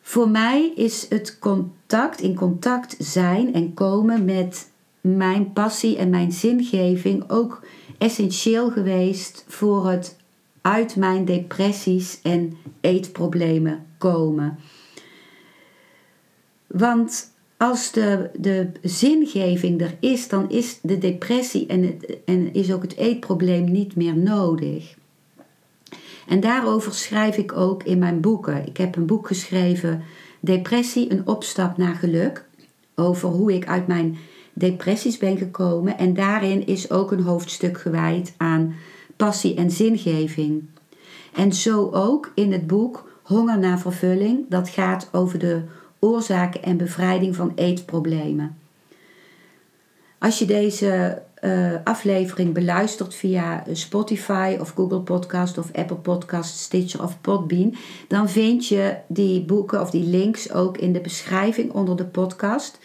Voor 0.00 0.28
mij 0.28 0.72
is 0.76 1.06
het 1.08 1.38
contact, 1.38 2.20
in 2.20 2.34
contact 2.34 2.96
zijn 2.98 3.54
en 3.54 3.74
komen 3.74 4.24
met 4.24 4.70
mijn 5.00 5.52
passie 5.52 5.96
en 5.96 6.10
mijn 6.10 6.32
zingeving 6.32 7.30
ook 7.30 7.62
essentieel 7.98 8.70
geweest 8.70 9.44
voor 9.48 9.90
het 9.90 10.16
uit 10.60 10.96
mijn 10.96 11.24
depressies 11.24 12.20
en 12.22 12.56
eetproblemen 12.80 13.86
komen. 13.98 14.58
Want 16.66 17.36
als 17.58 17.92
de, 17.92 18.30
de 18.38 18.70
zingeving 18.82 19.80
er 19.80 19.96
is, 20.00 20.28
dan 20.28 20.50
is 20.50 20.78
de 20.82 20.98
depressie 20.98 21.66
en, 21.66 21.82
het, 21.82 22.18
en 22.24 22.54
is 22.54 22.72
ook 22.72 22.82
het 22.82 22.96
eetprobleem 22.96 23.70
niet 23.70 23.96
meer 23.96 24.16
nodig. 24.16 24.96
En 26.28 26.40
daarover 26.40 26.94
schrijf 26.94 27.36
ik 27.36 27.52
ook 27.52 27.82
in 27.82 27.98
mijn 27.98 28.20
boeken. 28.20 28.66
Ik 28.66 28.76
heb 28.76 28.96
een 28.96 29.06
boek 29.06 29.26
geschreven, 29.26 30.02
Depressie, 30.40 31.12
een 31.12 31.26
opstap 31.26 31.76
naar 31.76 31.94
geluk. 31.94 32.44
Over 32.94 33.28
hoe 33.28 33.54
ik 33.54 33.66
uit 33.66 33.86
mijn 33.86 34.18
depressies 34.52 35.18
ben 35.18 35.36
gekomen. 35.36 35.98
En 35.98 36.14
daarin 36.14 36.66
is 36.66 36.90
ook 36.90 37.12
een 37.12 37.22
hoofdstuk 37.22 37.78
gewijd 37.78 38.34
aan 38.36 38.74
passie 39.16 39.54
en 39.54 39.70
zingeving. 39.70 40.64
En 41.34 41.52
zo 41.52 41.90
ook 41.90 42.32
in 42.34 42.52
het 42.52 42.66
boek 42.66 43.06
Honger 43.28 43.58
naar 43.58 43.78
vervulling. 43.78 44.44
Dat 44.48 44.68
gaat 44.68 45.08
over 45.12 45.38
de 45.38 45.62
oorzaken 45.98 46.62
en 46.62 46.76
bevrijding 46.76 47.36
van 47.36 47.52
eetproblemen. 47.54 48.58
Als 50.18 50.38
je 50.38 50.44
deze 50.44 51.22
uh, 51.40 51.72
aflevering 51.84 52.54
beluistert 52.54 53.14
via 53.14 53.64
Spotify 53.72 54.56
of 54.60 54.70
Google 54.70 55.00
Podcast 55.00 55.58
of 55.58 55.72
Apple 55.72 55.96
Podcast, 55.96 56.58
Stitcher 56.58 57.02
of 57.02 57.20
Podbean, 57.20 57.74
dan 58.08 58.28
vind 58.28 58.66
je 58.66 58.96
die 59.06 59.44
boeken 59.44 59.80
of 59.80 59.90
die 59.90 60.04
links 60.04 60.52
ook 60.52 60.78
in 60.78 60.92
de 60.92 61.00
beschrijving 61.00 61.72
onder 61.72 61.96
de 61.96 62.04
podcast. 62.04 62.78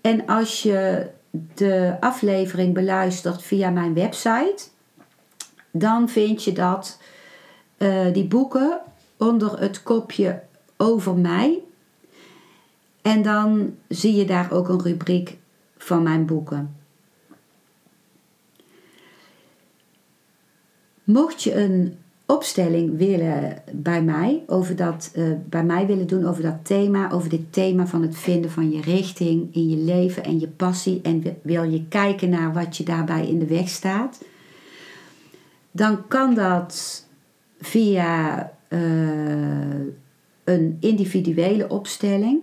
En 0.00 0.26
als 0.26 0.62
je 0.62 1.06
de 1.54 1.96
aflevering 2.00 2.74
beluistert 2.74 3.42
via 3.42 3.70
mijn 3.70 3.94
website, 3.94 4.62
dan 5.70 6.08
vind 6.08 6.44
je 6.44 6.52
dat 6.52 6.98
uh, 7.78 8.12
die 8.12 8.26
boeken 8.26 8.80
onder 9.16 9.60
het 9.60 9.82
kopje 9.82 10.42
over 10.76 11.14
mij 11.14 11.62
en 13.08 13.22
dan 13.22 13.74
zie 13.88 14.14
je 14.14 14.24
daar 14.24 14.52
ook 14.52 14.68
een 14.68 14.82
rubriek 14.82 15.36
van 15.76 16.02
mijn 16.02 16.26
boeken. 16.26 16.76
Mocht 21.04 21.42
je 21.42 21.54
een 21.54 21.94
opstelling 22.26 22.98
willen 22.98 23.62
bij 23.72 24.02
mij, 24.02 24.42
over 24.46 24.76
dat, 24.76 25.12
uh, 25.14 25.32
bij 25.48 25.64
mij 25.64 25.86
willen 25.86 26.06
doen 26.06 26.26
over 26.26 26.42
dat 26.42 26.64
thema, 26.64 27.10
over 27.10 27.28
dit 27.28 27.52
thema 27.52 27.86
van 27.86 28.02
het 28.02 28.16
vinden 28.16 28.50
van 28.50 28.70
je 28.70 28.80
richting 28.80 29.54
in 29.54 29.68
je 29.68 29.76
leven 29.76 30.24
en 30.24 30.40
je 30.40 30.48
passie 30.48 31.00
en 31.02 31.22
wil 31.42 31.62
je 31.62 31.88
kijken 31.88 32.28
naar 32.28 32.52
wat 32.52 32.76
je 32.76 32.84
daarbij 32.84 33.28
in 33.28 33.38
de 33.38 33.46
weg 33.46 33.68
staat, 33.68 34.24
dan 35.70 36.06
kan 36.08 36.34
dat 36.34 37.06
via 37.60 38.52
uh, 38.68 38.80
een 40.44 40.76
individuele 40.80 41.68
opstelling. 41.68 42.40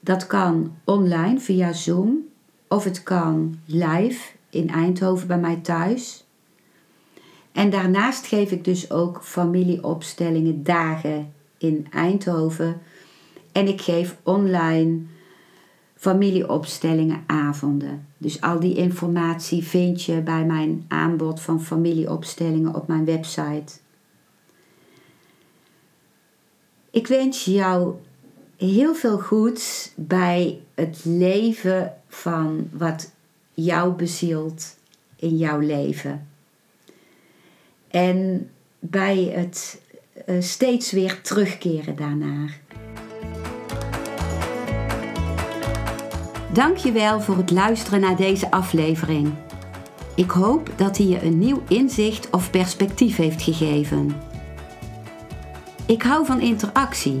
Dat 0.00 0.26
kan 0.26 0.76
online 0.84 1.40
via 1.40 1.72
Zoom 1.72 2.26
of 2.68 2.84
het 2.84 3.02
kan 3.02 3.58
live 3.64 4.30
in 4.50 4.70
Eindhoven 4.70 5.26
bij 5.26 5.38
mij 5.38 5.56
thuis. 5.56 6.26
En 7.52 7.70
daarnaast 7.70 8.26
geef 8.26 8.50
ik 8.50 8.64
dus 8.64 8.90
ook 8.90 9.24
familieopstellingen 9.24 10.62
dagen 10.62 11.32
in 11.58 11.86
Eindhoven. 11.90 12.80
En 13.52 13.68
ik 13.68 13.80
geef 13.80 14.16
online 14.22 15.00
familieopstellingen 15.94 17.24
avonden. 17.26 18.06
Dus 18.18 18.40
al 18.40 18.60
die 18.60 18.74
informatie 18.74 19.64
vind 19.64 20.02
je 20.02 20.20
bij 20.20 20.44
mijn 20.44 20.84
aanbod 20.88 21.40
van 21.40 21.62
familieopstellingen 21.62 22.74
op 22.74 22.86
mijn 22.86 23.04
website. 23.04 23.78
Ik 26.90 27.06
wens 27.06 27.44
jou 27.44 27.94
heel 28.58 28.94
veel 28.94 29.18
goeds 29.18 29.92
bij 29.94 30.60
het 30.74 31.00
leven 31.04 31.94
van 32.08 32.68
wat 32.72 33.10
jou 33.54 33.92
bezielt 33.92 34.76
in 35.16 35.36
jouw 35.36 35.58
leven. 35.58 36.28
En 37.90 38.50
bij 38.78 39.32
het 39.34 39.80
uh, 40.26 40.40
steeds 40.40 40.92
weer 40.92 41.20
terugkeren 41.20 41.96
daarnaar. 41.96 42.60
Dankjewel 46.52 47.20
voor 47.20 47.36
het 47.36 47.50
luisteren 47.50 48.00
naar 48.00 48.16
deze 48.16 48.50
aflevering. 48.50 49.34
Ik 50.14 50.30
hoop 50.30 50.70
dat 50.76 50.96
hij 50.96 51.06
je 51.06 51.22
een 51.22 51.38
nieuw 51.38 51.62
inzicht 51.68 52.30
of 52.30 52.50
perspectief 52.50 53.16
heeft 53.16 53.42
gegeven. 53.42 54.16
Ik 55.86 56.02
hou 56.02 56.26
van 56.26 56.40
interactie 56.40 57.20